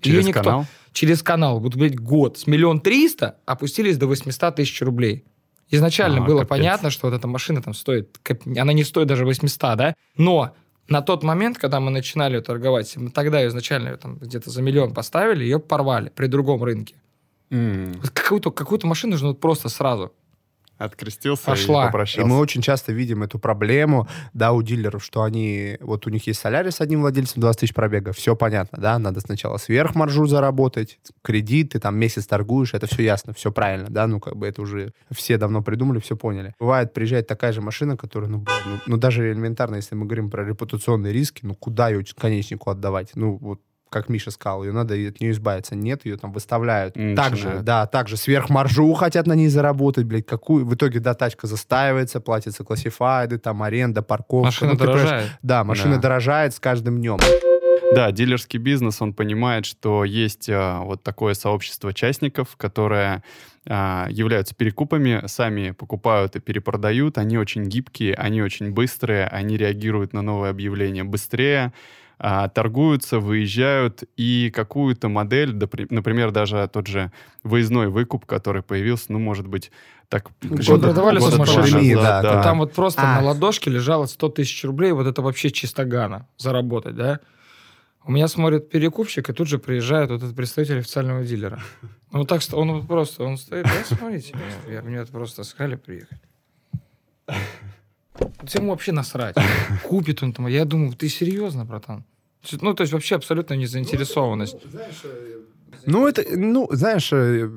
Через 0.00 0.26
никто- 0.26 0.42
канал? 0.42 0.66
Через 0.92 1.22
канал. 1.22 1.60
Вот, 1.60 1.74
блядь, 1.74 1.98
год. 1.98 2.38
С 2.38 2.46
миллион 2.46 2.80
триста 2.80 3.38
опустились 3.46 3.96
до 3.96 4.06
800 4.06 4.56
тысяч 4.56 4.80
рублей. 4.82 5.24
Изначально 5.70 6.18
А, 6.22 6.26
было 6.26 6.38
капец. 6.40 6.48
понятно, 6.50 6.90
что 6.90 7.08
вот 7.08 7.16
эта 7.16 7.26
машина 7.26 7.62
там 7.62 7.74
стоит, 7.74 8.18
она 8.56 8.72
не 8.72 8.84
стоит 8.84 9.06
даже 9.08 9.24
800, 9.24 9.76
да? 9.76 9.94
Но 10.16 10.54
на 10.88 11.02
тот 11.02 11.22
момент, 11.22 11.58
когда 11.58 11.80
мы 11.80 11.90
начинали 11.90 12.34
её 12.34 12.42
торговать, 12.42 12.96
мы 12.96 13.10
тогда 13.10 13.40
ее 13.40 13.48
изначально 13.48 13.96
там 13.96 14.16
где-то 14.18 14.50
за 14.50 14.60
миллион 14.62 14.92
поставили, 14.94 15.44
ее 15.44 15.58
порвали 15.58 16.10
при 16.14 16.26
другом 16.26 16.62
рынке. 16.62 16.94
М. 17.50 17.92
Вот 18.02 18.10
какую-то, 18.10 18.50
какую-то 18.50 18.86
машину 18.86 19.12
нужно 19.12 19.28
вот 19.28 19.40
просто 19.40 19.68
сразу. 19.70 20.12
Открестился 20.78 21.44
Пошла. 21.44 21.84
и 21.84 21.84
И 21.84 21.88
попрощался. 21.88 22.28
мы 22.28 22.38
очень 22.38 22.62
часто 22.62 22.92
видим 22.92 23.22
эту 23.22 23.38
проблему, 23.38 24.08
да, 24.32 24.52
у 24.52 24.62
дилеров, 24.62 25.04
что 25.04 25.22
они, 25.22 25.76
вот 25.80 26.06
у 26.06 26.10
них 26.10 26.26
есть 26.26 26.40
солярис 26.40 26.76
с 26.76 26.80
одним 26.80 27.00
владельцем, 27.00 27.40
20 27.40 27.60
тысяч 27.60 27.74
пробега, 27.74 28.12
все 28.12 28.36
понятно, 28.36 28.78
да, 28.80 28.98
надо 28.98 29.20
сначала 29.20 29.56
сверхмаржу 29.56 30.26
заработать, 30.26 30.98
кредит, 31.22 31.72
ты 31.72 31.80
там 31.80 31.96
месяц 31.98 32.26
торгуешь, 32.26 32.74
это 32.74 32.86
все 32.86 33.02
ясно, 33.02 33.32
все 33.34 33.50
правильно, 33.50 33.88
да, 33.90 34.06
ну, 34.06 34.20
как 34.20 34.36
бы 34.36 34.46
это 34.46 34.62
уже 34.62 34.92
все 35.10 35.36
давно 35.36 35.62
придумали, 35.62 35.98
все 35.98 36.16
поняли. 36.16 36.54
Бывает, 36.60 36.92
приезжает 36.94 37.26
такая 37.26 37.52
же 37.52 37.60
машина, 37.60 37.96
которая, 37.96 38.30
ну, 38.30 38.38
блин, 38.38 38.56
ну, 38.66 38.78
ну, 38.86 38.96
даже 38.96 39.30
элементарно, 39.32 39.76
если 39.76 39.94
мы 39.94 40.06
говорим 40.06 40.30
про 40.30 40.44
репутационные 40.44 41.12
риски, 41.12 41.40
ну, 41.44 41.54
куда 41.54 41.88
ее 41.88 42.04
конечнику 42.16 42.70
отдавать? 42.70 43.10
Ну, 43.14 43.36
вот 43.36 43.60
как 43.90 44.08
Миша 44.08 44.30
сказал, 44.30 44.64
ее 44.64 44.72
надо 44.72 44.94
от 44.94 45.20
нее 45.20 45.32
избавиться. 45.32 45.74
Нет, 45.74 46.04
ее 46.04 46.16
там 46.16 46.32
выставляют. 46.32 46.96
Начинают. 46.96 47.16
Также, 47.16 47.60
да, 47.62 47.86
также 47.86 48.16
сверхмаржу 48.16 48.92
хотят 48.94 49.26
на 49.26 49.34
ней 49.34 49.48
заработать, 49.48 50.04
блядь, 50.04 50.26
какую. 50.26 50.64
В 50.66 50.74
итоге, 50.74 51.00
да, 51.00 51.14
тачка 51.14 51.46
застаивается, 51.46 52.20
платятся 52.20 52.64
классифайды, 52.64 53.38
там 53.38 53.62
аренда, 53.62 54.02
парковка. 54.02 54.46
Машина 54.46 54.72
Ну, 54.72 54.78
ты 54.78 54.84
понимаешь, 54.84 55.08
дорожает. 55.08 55.30
Да, 55.42 55.64
машина 55.64 55.94
Да. 55.96 56.00
дорожает 56.02 56.54
с 56.54 56.60
каждым 56.60 56.98
днем. 56.98 57.18
Да, 57.94 58.12
дилерский 58.12 58.58
бизнес, 58.58 59.00
он 59.00 59.14
понимает, 59.14 59.64
что 59.64 60.04
есть 60.04 60.48
а, 60.50 60.80
вот 60.82 61.02
такое 61.02 61.32
сообщество 61.32 61.94
частников, 61.94 62.54
которые 62.56 63.22
а, 63.66 64.06
являются 64.10 64.54
перекупами, 64.54 65.22
сами 65.26 65.70
покупают 65.70 66.36
и 66.36 66.40
перепродают. 66.40 67.16
Они 67.16 67.38
очень 67.38 67.64
гибкие, 67.64 68.14
они 68.14 68.42
очень 68.42 68.72
быстрые, 68.72 69.26
они 69.26 69.56
реагируют 69.56 70.12
на 70.12 70.20
новые 70.20 70.50
объявления 70.50 71.04
быстрее, 71.04 71.72
а, 72.18 72.48
торгуются, 72.48 73.20
выезжают, 73.20 74.04
и 74.16 74.50
какую-то 74.54 75.08
модель, 75.08 75.54
например, 75.54 76.30
даже 76.32 76.68
тот 76.72 76.86
же 76.86 77.12
выездной 77.44 77.88
выкуп, 77.88 78.26
который 78.26 78.62
появился, 78.62 79.12
ну, 79.12 79.18
может 79.18 79.46
быть, 79.46 79.70
так... 80.08 80.30
Года- 80.42 80.88
продавали 80.88 81.20
года 81.20 81.38
назад, 81.38 82.22
да, 82.22 82.34
Вот 82.34 82.42
Там 82.42 82.58
вот 82.58 82.72
просто 82.72 83.02
А. 83.02 83.20
на 83.20 83.26
ладошке 83.28 83.70
лежало 83.70 84.06
100 84.06 84.28
тысяч 84.30 84.64
рублей, 84.64 84.92
вот 84.92 85.06
это 85.06 85.22
вообще 85.22 85.50
чисто 85.50 85.84
гана 85.84 86.26
заработать, 86.36 86.96
да? 86.96 87.20
У 88.04 88.10
меня 88.10 88.26
смотрит 88.26 88.70
перекупщик, 88.70 89.28
и 89.28 89.32
тут 89.32 89.48
же 89.48 89.58
приезжает 89.58 90.10
вот 90.10 90.22
этот 90.22 90.34
представитель 90.34 90.78
официального 90.78 91.22
дилера. 91.24 91.60
Ну, 92.10 92.24
так 92.24 92.40
что 92.40 92.56
он 92.56 92.86
просто, 92.86 93.22
он 93.22 93.36
стоит, 93.36 93.64
да, 93.64 93.84
смотрите, 93.84 94.34
я, 94.66 94.80
мне 94.82 94.96
это 94.96 95.12
просто 95.12 95.44
сказали 95.44 95.76
приехать. 95.76 96.18
Вот 98.18 98.54
Ему 98.54 98.70
вообще 98.70 98.92
насрать. 98.92 99.36
Купит 99.84 100.22
он 100.22 100.32
там. 100.32 100.46
Я 100.46 100.64
думаю, 100.64 100.92
ты 100.92 101.08
серьезно, 101.08 101.64
братан? 101.64 102.04
Ну, 102.60 102.74
то 102.74 102.82
есть 102.82 102.92
вообще 102.92 103.16
абсолютно 103.16 103.54
не 103.54 103.66
заинтересованность. 103.66 104.56
Ну, 105.86 106.06
это, 106.06 106.24
ну, 106.36 106.68
знаешь, 106.70 107.10
э, 107.12 107.48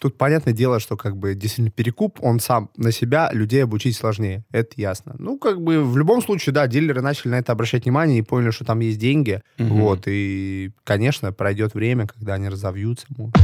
тут 0.00 0.16
понятное 0.16 0.54
дело, 0.54 0.80
что 0.80 0.96
как 0.96 1.16
бы 1.16 1.34
действительно 1.34 1.70
перекуп, 1.70 2.18
он 2.22 2.40
сам 2.40 2.70
на 2.76 2.90
себя 2.90 3.30
людей 3.32 3.62
обучить 3.62 3.96
сложнее. 3.96 4.44
Это 4.50 4.72
ясно. 4.76 5.14
Ну, 5.18 5.38
как 5.38 5.60
бы 5.60 5.84
в 5.84 5.96
любом 5.96 6.22
случае, 6.22 6.52
да, 6.52 6.66
дилеры 6.66 7.02
начали 7.02 7.32
на 7.32 7.38
это 7.38 7.52
обращать 7.52 7.84
внимание 7.84 8.18
и 8.18 8.22
поняли, 8.22 8.50
что 8.50 8.64
там 8.64 8.80
есть 8.80 8.98
деньги. 8.98 9.42
Мгм. 9.58 9.80
Вот, 9.80 10.02
и, 10.06 10.72
конечно, 10.84 11.32
пройдет 11.32 11.74
время, 11.74 12.06
когда 12.06 12.34
они 12.34 12.48
разовьются. 12.48 13.06
может. 13.16 13.34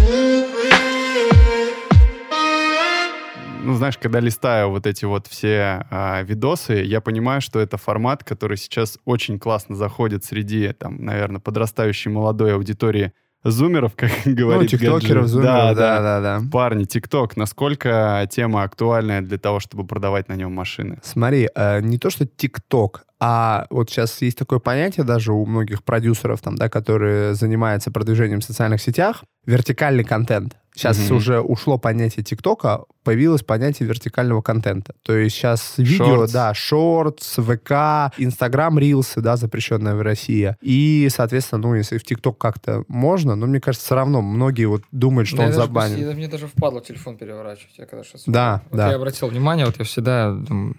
Ну, 3.66 3.74
знаешь, 3.74 3.98
когда 3.98 4.20
листаю 4.20 4.70
вот 4.70 4.86
эти 4.86 5.04
вот 5.04 5.26
все 5.26 5.86
а, 5.90 6.22
видосы, 6.22 6.74
я 6.74 7.00
понимаю, 7.00 7.40
что 7.40 7.60
это 7.60 7.76
формат, 7.76 8.24
который 8.24 8.56
сейчас 8.56 8.98
очень 9.04 9.38
классно 9.38 9.74
заходит 9.76 10.24
среди, 10.24 10.72
там, 10.72 11.04
наверное, 11.04 11.40
подрастающей 11.40 12.10
молодой 12.10 12.54
аудитории 12.54 13.12
зумеров, 13.44 13.94
как 13.96 14.10
Ну, 14.24 14.34
говорит 14.34 14.70
тиктокеров, 14.70 15.22
Гаджи. 15.22 15.28
зумеров, 15.28 15.54
Да, 15.54 15.74
да, 15.74 16.00
да. 16.00 16.20
да, 16.20 16.40
да. 16.40 16.46
Парни, 16.50 16.84
ТикТок, 16.84 17.36
насколько 17.36 18.26
тема 18.30 18.62
актуальная 18.62 19.20
для 19.20 19.38
того, 19.38 19.60
чтобы 19.60 19.86
продавать 19.86 20.28
на 20.28 20.34
нем 20.34 20.52
машины? 20.52 20.98
Смотри, 21.02 21.48
э, 21.54 21.80
не 21.80 21.98
то 21.98 22.10
что 22.10 22.26
ТикТок, 22.26 23.05
а 23.18 23.66
вот 23.70 23.88
сейчас 23.90 24.20
есть 24.22 24.36
такое 24.38 24.58
понятие 24.58 25.04
даже 25.04 25.32
у 25.32 25.46
многих 25.46 25.82
продюсеров, 25.82 26.40
там, 26.42 26.54
да, 26.56 26.68
которые 26.68 27.34
занимаются 27.34 27.90
продвижением 27.90 28.40
в 28.40 28.44
социальных 28.44 28.82
сетях, 28.82 29.24
вертикальный 29.46 30.04
контент. 30.04 30.56
Сейчас 30.74 30.98
Мгм. 30.98 31.16
уже 31.16 31.40
ушло 31.40 31.78
понятие 31.78 32.22
ТикТока, 32.22 32.82
появилось 33.02 33.42
понятие 33.42 33.88
вертикального 33.88 34.42
контента. 34.42 34.92
То 35.02 35.14
есть 35.16 35.34
сейчас 35.34 35.74
видео, 35.78 36.24
Shorts. 36.24 36.32
да, 36.32 36.52
шортс, 36.52 37.36
ВК, 37.38 38.12
Инстаграм, 38.18 38.78
Рилсы, 38.78 39.22
да, 39.22 39.36
запрещенная 39.38 39.94
в 39.94 40.02
России. 40.02 40.54
И, 40.60 41.08
соответственно, 41.10 41.62
ну, 41.62 41.74
если 41.74 41.96
в 41.96 42.04
ТикТок 42.04 42.36
как-то 42.36 42.84
можно, 42.88 43.36
но 43.36 43.46
мне 43.46 43.58
кажется, 43.58 43.86
все 43.86 43.94
равно 43.94 44.20
многие 44.20 44.66
вот 44.66 44.82
думают, 44.92 45.28
что 45.28 45.38
Да, 45.38 45.42
он 45.44 45.48
даже 45.52 45.62
забанен. 45.62 46.14
мне 46.14 46.28
даже 46.28 46.46
впадло 46.46 46.82
телефон 46.82 47.16
переворачивать. 47.16 47.78
Я 47.78 47.86
когда 47.86 48.04
что 48.04 48.18
Да, 48.26 48.62
вот 48.68 48.76
да. 48.76 48.90
Я 48.90 48.96
обратил 48.96 49.28
внимание, 49.28 49.64
вот 49.64 49.78
я 49.78 49.84
всегда 49.86 50.32
думаю, 50.34 50.74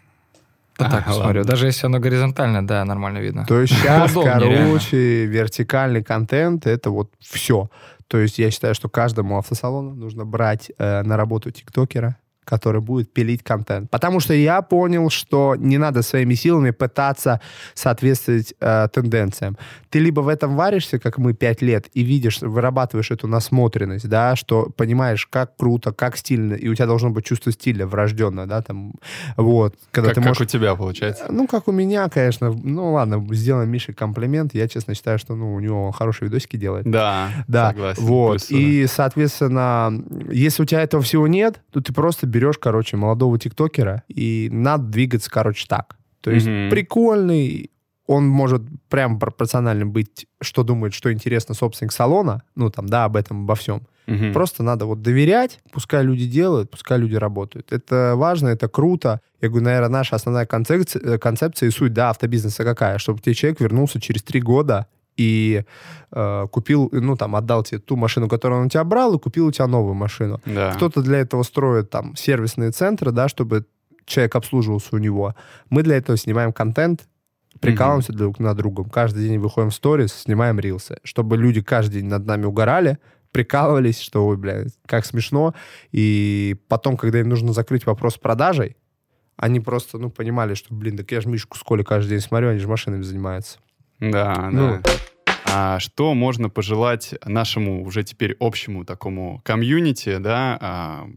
вот 0.79 0.89
так 0.91 1.07
А, 1.07 1.11
смотрю. 1.13 1.39
ладно. 1.39 1.43
Даже 1.43 1.67
если 1.67 1.85
оно 1.87 1.99
горизонтально, 1.99 2.65
да, 2.65 2.85
нормально 2.85 3.19
видно. 3.19 3.45
То 3.45 3.59
есть 3.61 3.73
сейчас, 3.73 4.13
короче, 4.13 5.25
вертикальный 5.25 6.03
контент— 6.03 6.65
это 6.67 6.89
вот 6.89 7.11
все. 7.19 7.69
То 8.07 8.19
есть 8.19 8.39
я 8.39 8.51
считаю, 8.51 8.73
что 8.75 8.89
каждому 8.89 9.37
автосалону 9.37 9.93
нужно 9.93 10.25
брать 10.25 10.71
э, 10.77 11.03
на 11.03 11.17
работу 11.17 11.51
тиктокера, 11.51 12.15
который 12.47 12.81
будет 12.81 13.11
пилить 13.13 13.43
контент. 13.43 13.91
Потому 13.91 14.19
что 14.19 14.33
я 14.33 14.61
понял, 14.61 15.09
что 15.09 15.55
не 15.57 15.77
надо 15.77 16.01
своими 16.01 16.33
силами 16.35 16.71
пытаться 16.71 17.41
соответствовать 17.73 18.53
э, 18.59 18.87
тенденциям. 18.93 19.57
Ты 19.89 19.99
либо 19.99 20.21
в 20.21 20.27
этом 20.27 20.55
варишься, 20.55 20.99
как 20.99 21.17
мы, 21.17 21.33
пять 21.33 21.61
лет, 21.61 21.87
и 21.93 22.01
видишь, 22.03 22.41
вырабатываешь 22.41 23.11
эту 23.11 23.27
насмотренность, 23.27 24.07
да, 24.09 24.35
что 24.35 24.69
понимаешь, 24.75 25.27
как 25.27 25.55
круто, 25.57 25.91
как 25.91 26.17
стильно, 26.17 26.53
и 26.53 26.67
у 26.69 26.75
тебя 26.75 26.85
должно 26.87 27.09
быть 27.09 27.25
чувство 27.25 27.51
стиля 27.51 27.85
врожденное, 27.85 28.45
да, 28.45 28.61
там, 28.61 28.93
вот. 29.35 29.75
Когда 29.91 30.09
Как, 30.09 30.15
ты 30.15 30.21
как 30.21 30.27
можешь 30.29 30.41
у 30.41 30.45
тебя 30.45 30.75
получается? 30.75 31.25
ну, 31.29 31.47
как 31.47 31.67
у 31.67 31.71
меня, 31.71 32.07
конечно. 32.09 32.51
Ну, 32.51 32.93
ладно, 32.93 33.25
сделаем 33.33 33.69
Мише 33.69 33.93
комплимент. 33.93 34.53
Я, 34.53 34.67
честно, 34.67 34.95
считаю, 34.95 35.19
что 35.19 35.35
ну, 35.35 35.53
у 35.53 35.59
него 35.59 35.91
хорошие 35.91 36.27
видосики 36.29 36.55
делает. 36.57 36.89
Да, 36.89 37.29
Да, 37.47 37.69
согласен. 37.69 38.03
вот. 38.03 38.31
Плюсую. 38.47 38.61
И, 38.61 38.87
соответственно, 38.87 39.93
если 40.31 40.63
у 40.63 40.65
тебя 40.65 40.81
этого 40.81 41.03
всего 41.03 41.27
нет, 41.27 41.61
то 41.71 41.81
ты 41.81 41.93
просто 41.93 42.27
берешь, 42.37 42.57
короче, 42.57 42.97
молодого 42.97 43.39
тиктокера, 43.39 44.03
и 44.07 44.49
надо 44.51 44.83
двигаться, 44.83 45.29
короче, 45.31 45.65
так. 45.67 45.97
То 46.21 46.31
есть 46.31 46.47
Мгм. 46.47 46.69
прикольный, 46.69 47.71
он 48.05 48.27
может 48.27 48.61
прям 48.89 49.19
пропорционально 49.19 49.85
быть, 49.85 50.27
что 50.41 50.63
думает, 50.63 50.93
что 50.93 51.11
интересно 51.11 51.55
собственник 51.55 51.91
салона, 51.91 52.41
ну, 52.55 52.69
там, 52.69 52.87
да, 52.87 53.05
об 53.05 53.15
этом, 53.15 53.43
обо 53.43 53.55
всем. 53.55 53.81
Мгм. 54.07 54.31
Просто 54.33 54.63
надо 54.63 54.85
вот 54.85 55.01
доверять, 55.01 55.59
пускай 55.71 56.03
люди 56.03 56.25
делают, 56.25 56.71
пускай 56.71 56.97
люди 56.97 57.15
работают. 57.15 57.73
Это 57.73 58.13
важно, 58.15 58.47
это 58.47 58.69
круто. 58.69 59.19
Я 59.41 59.49
говорю, 59.49 59.65
наверное, 59.65 59.89
наша 59.89 60.15
основная 60.15 60.45
концепция, 60.45 61.01
э, 61.01 61.17
концепция 61.17 61.67
и 61.67 61.71
суть 61.71 61.93
да, 61.93 62.09
автобизнеса 62.09 62.63
какая? 62.63 62.97
Чтобы 62.99 63.19
тебе 63.19 63.35
человек 63.35 63.59
вернулся 63.59 63.99
через 63.99 64.23
три 64.23 64.39
года 64.41 64.87
и 65.17 65.63
э, 66.11 66.47
купил, 66.51 66.89
ну, 66.91 67.17
там, 67.17 67.35
отдал 67.35 67.63
тебе 67.63 67.79
ту 67.79 67.95
машину, 67.95 68.29
которую 68.29 68.61
он 68.61 68.67
у 68.67 68.69
тебя 68.69 68.83
брал, 68.83 69.15
и 69.15 69.19
купил 69.19 69.47
у 69.47 69.51
тебя 69.51 69.67
новую 69.67 69.95
машину. 69.95 70.39
Да. 70.45 70.71
Кто-то 70.75 71.01
для 71.01 71.17
этого 71.17 71.43
строит 71.43 71.89
там 71.89 72.15
сервисные 72.15 72.71
центры, 72.71 73.11
да, 73.11 73.27
чтобы 73.27 73.65
человек 74.05 74.35
обслуживался 74.35 74.95
у 74.95 74.99
него. 74.99 75.35
Мы 75.69 75.83
для 75.83 75.97
этого 75.97 76.17
снимаем 76.17 76.53
контент, 76.53 77.07
прикалываемся 77.59 78.13
друг 78.13 78.39
над 78.39 78.55
другом. 78.57 78.89
Каждый 78.89 79.27
день 79.27 79.39
выходим 79.39 79.71
в 79.71 79.75
сторис, 79.75 80.13
снимаем 80.13 80.59
рилсы, 80.59 80.97
чтобы 81.03 81.37
люди 81.37 81.61
каждый 81.61 82.01
день 82.01 82.09
над 82.09 82.25
нами 82.25 82.45
угорали, 82.45 82.99
прикалывались, 83.31 83.99
что, 83.99 84.25
ой, 84.25 84.37
бля, 84.37 84.65
как 84.85 85.05
смешно. 85.05 85.53
И 85.91 86.55
потом, 86.67 86.97
когда 86.97 87.19
им 87.19 87.29
нужно 87.29 87.53
закрыть 87.53 87.85
вопрос 87.85 88.15
с 88.15 88.17
продажей, 88.17 88.77
они 89.35 89.59
просто, 89.59 89.97
ну, 89.97 90.09
понимали, 90.09 90.55
что, 90.55 90.73
блин, 90.73 90.97
так 90.97 91.11
я 91.11 91.21
же 91.21 91.29
Мишку 91.29 91.57
с 91.57 91.63
Колей 91.63 91.83
каждый 91.83 92.11
день 92.11 92.21
смотрю, 92.21 92.49
они 92.49 92.59
же 92.59 92.67
машинами 92.67 93.03
занимаются. 93.03 93.59
Да, 93.99 94.49
Ну. 94.51 94.81
да. 94.83 94.91
А 95.49 95.79
что 95.79 96.13
можно 96.13 96.49
пожелать 96.49 97.15
нашему 97.25 97.83
уже 97.83 98.03
теперь 98.03 98.35
общему 98.39 98.83
такому 98.83 99.41
комьюнити, 99.45 100.17
да, 100.17 100.57
а, 100.61 101.07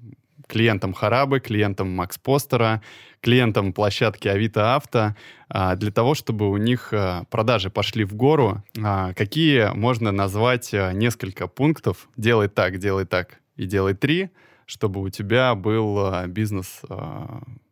клиентам 0.47 0.93
Харабы, 0.95 1.41
клиентам 1.41 1.91
Макс 1.91 2.17
Постера, 2.19 2.81
клиентам 3.21 3.73
площадки 3.73 4.29
Авито 4.29 4.75
Авто, 4.77 5.15
а, 5.49 5.75
для 5.77 5.91
того, 5.91 6.15
чтобы 6.15 6.49
у 6.49 6.57
них 6.57 6.91
а, 6.93 7.25
продажи 7.31 7.71
пошли 7.71 8.05
в 8.05 8.15
гору? 8.15 8.63
А, 8.83 9.13
Какие 9.15 9.75
можно 9.75 10.13
назвать 10.13 10.73
несколько 10.73 11.49
пунктов? 11.49 12.09
Делай 12.17 12.49
так, 12.49 12.79
делай 12.79 13.05
так 13.07 13.41
и 13.57 13.67
делай 13.67 13.95
три, 13.95 14.31
чтобы 14.65 15.01
у 15.03 15.09
тебя 15.11 15.55
был 15.57 16.27
бизнес 16.29 16.81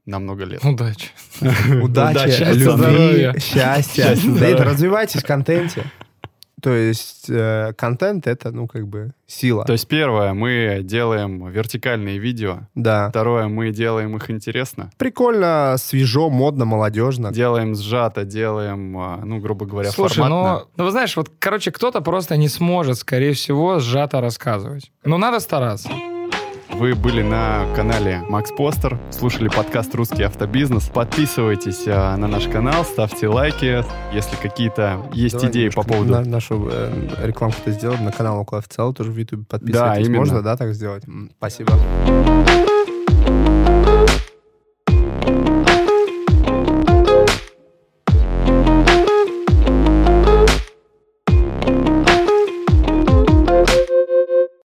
на 0.09 0.19
много 0.19 0.45
лет. 0.45 0.65
Удачи. 0.65 1.11
Удачи, 1.83 2.45
любви, 2.55 3.39
счастья. 3.39 4.17
Развивайтесь 4.65 5.23
в 5.23 5.27
контенте. 5.27 5.85
То 6.61 6.75
есть 6.75 7.27
э, 7.31 7.73
контент— 7.77 8.27
это, 8.27 8.51
ну, 8.51 8.67
как 8.67 8.89
бы 8.89 9.13
сила. 9.29 9.65
То 9.65 9.75
есть 9.75 9.87
первое, 9.87 10.33
мы 10.33 10.81
делаем 10.83 11.47
вертикальные 11.49 12.19
видео, 12.19 12.63
Да. 12.75 13.11
Второе, 13.11 13.47
мы 13.47 13.71
делаем 13.71 14.17
их 14.17 14.29
интересно. 14.29 14.91
Прикольно, 14.97 15.77
свежо, 15.79 16.31
модно, 16.31 16.65
молодежно. 16.65 17.31
Делаем 17.33 17.77
сжато, 17.77 18.25
делаем, 18.25 18.99
а, 18.99 19.21
ну, 19.25 19.39
грубо 19.39 19.67
говоря, 19.67 19.91
Слушай, 19.93 20.17
форматно. 20.17 20.53
ну, 20.53 20.71
ну, 20.79 20.85
вы 20.85 20.91
знаешь, 20.91 21.17
вот, 21.17 21.31
короче, 21.39 21.71
кто-то 21.71 22.01
просто 22.01 22.37
не 22.37 22.49
сможет, 22.49 22.99
скорее 22.99 23.35
всего, 23.35 23.79
сжато 23.79 24.21
рассказывать. 24.21 24.91
Но 25.05 25.17
надо 25.17 25.39
стараться. 25.39 25.91
Вы 26.71 26.95
были 26.95 27.23
на 27.23 27.67
канале 27.75 28.23
Макс 28.29 28.53
Постер, 28.53 28.99
слушали 29.11 29.49
подкаст 29.49 29.95
«Русский 29.95 30.23
автобизнес». 30.23 30.89
Подписывайтесь 30.89 31.85
а, 31.87 32.17
на 32.17 32.29
наш 32.29 32.47
канал, 32.47 32.85
ставьте 32.85 33.27
лайки. 33.29 33.85
Если 34.15 34.37
какие-то 34.37 35.01
есть 35.13 35.35
Давай 35.35 35.51
идеи 35.51 35.69
по 35.71 35.83
поводу... 35.83 36.13
на- 36.13 36.25
нашу 36.25 36.69
э, 36.71 37.09
рекламку-то 37.25 37.73
сделаем 37.73 38.05
на 38.05 38.13
канал 38.13 38.41
около 38.41 38.61
официала, 38.61 38.95
тоже 38.95 39.11
в 39.11 39.17
YouTube 39.17 39.49
подписывайтесь. 39.49 40.07
именно. 40.07 40.19
Можно, 40.19 40.43
да, 40.43 40.57
так 40.57 40.73
сделать? 40.75 41.05
Спасибо. 41.39 41.73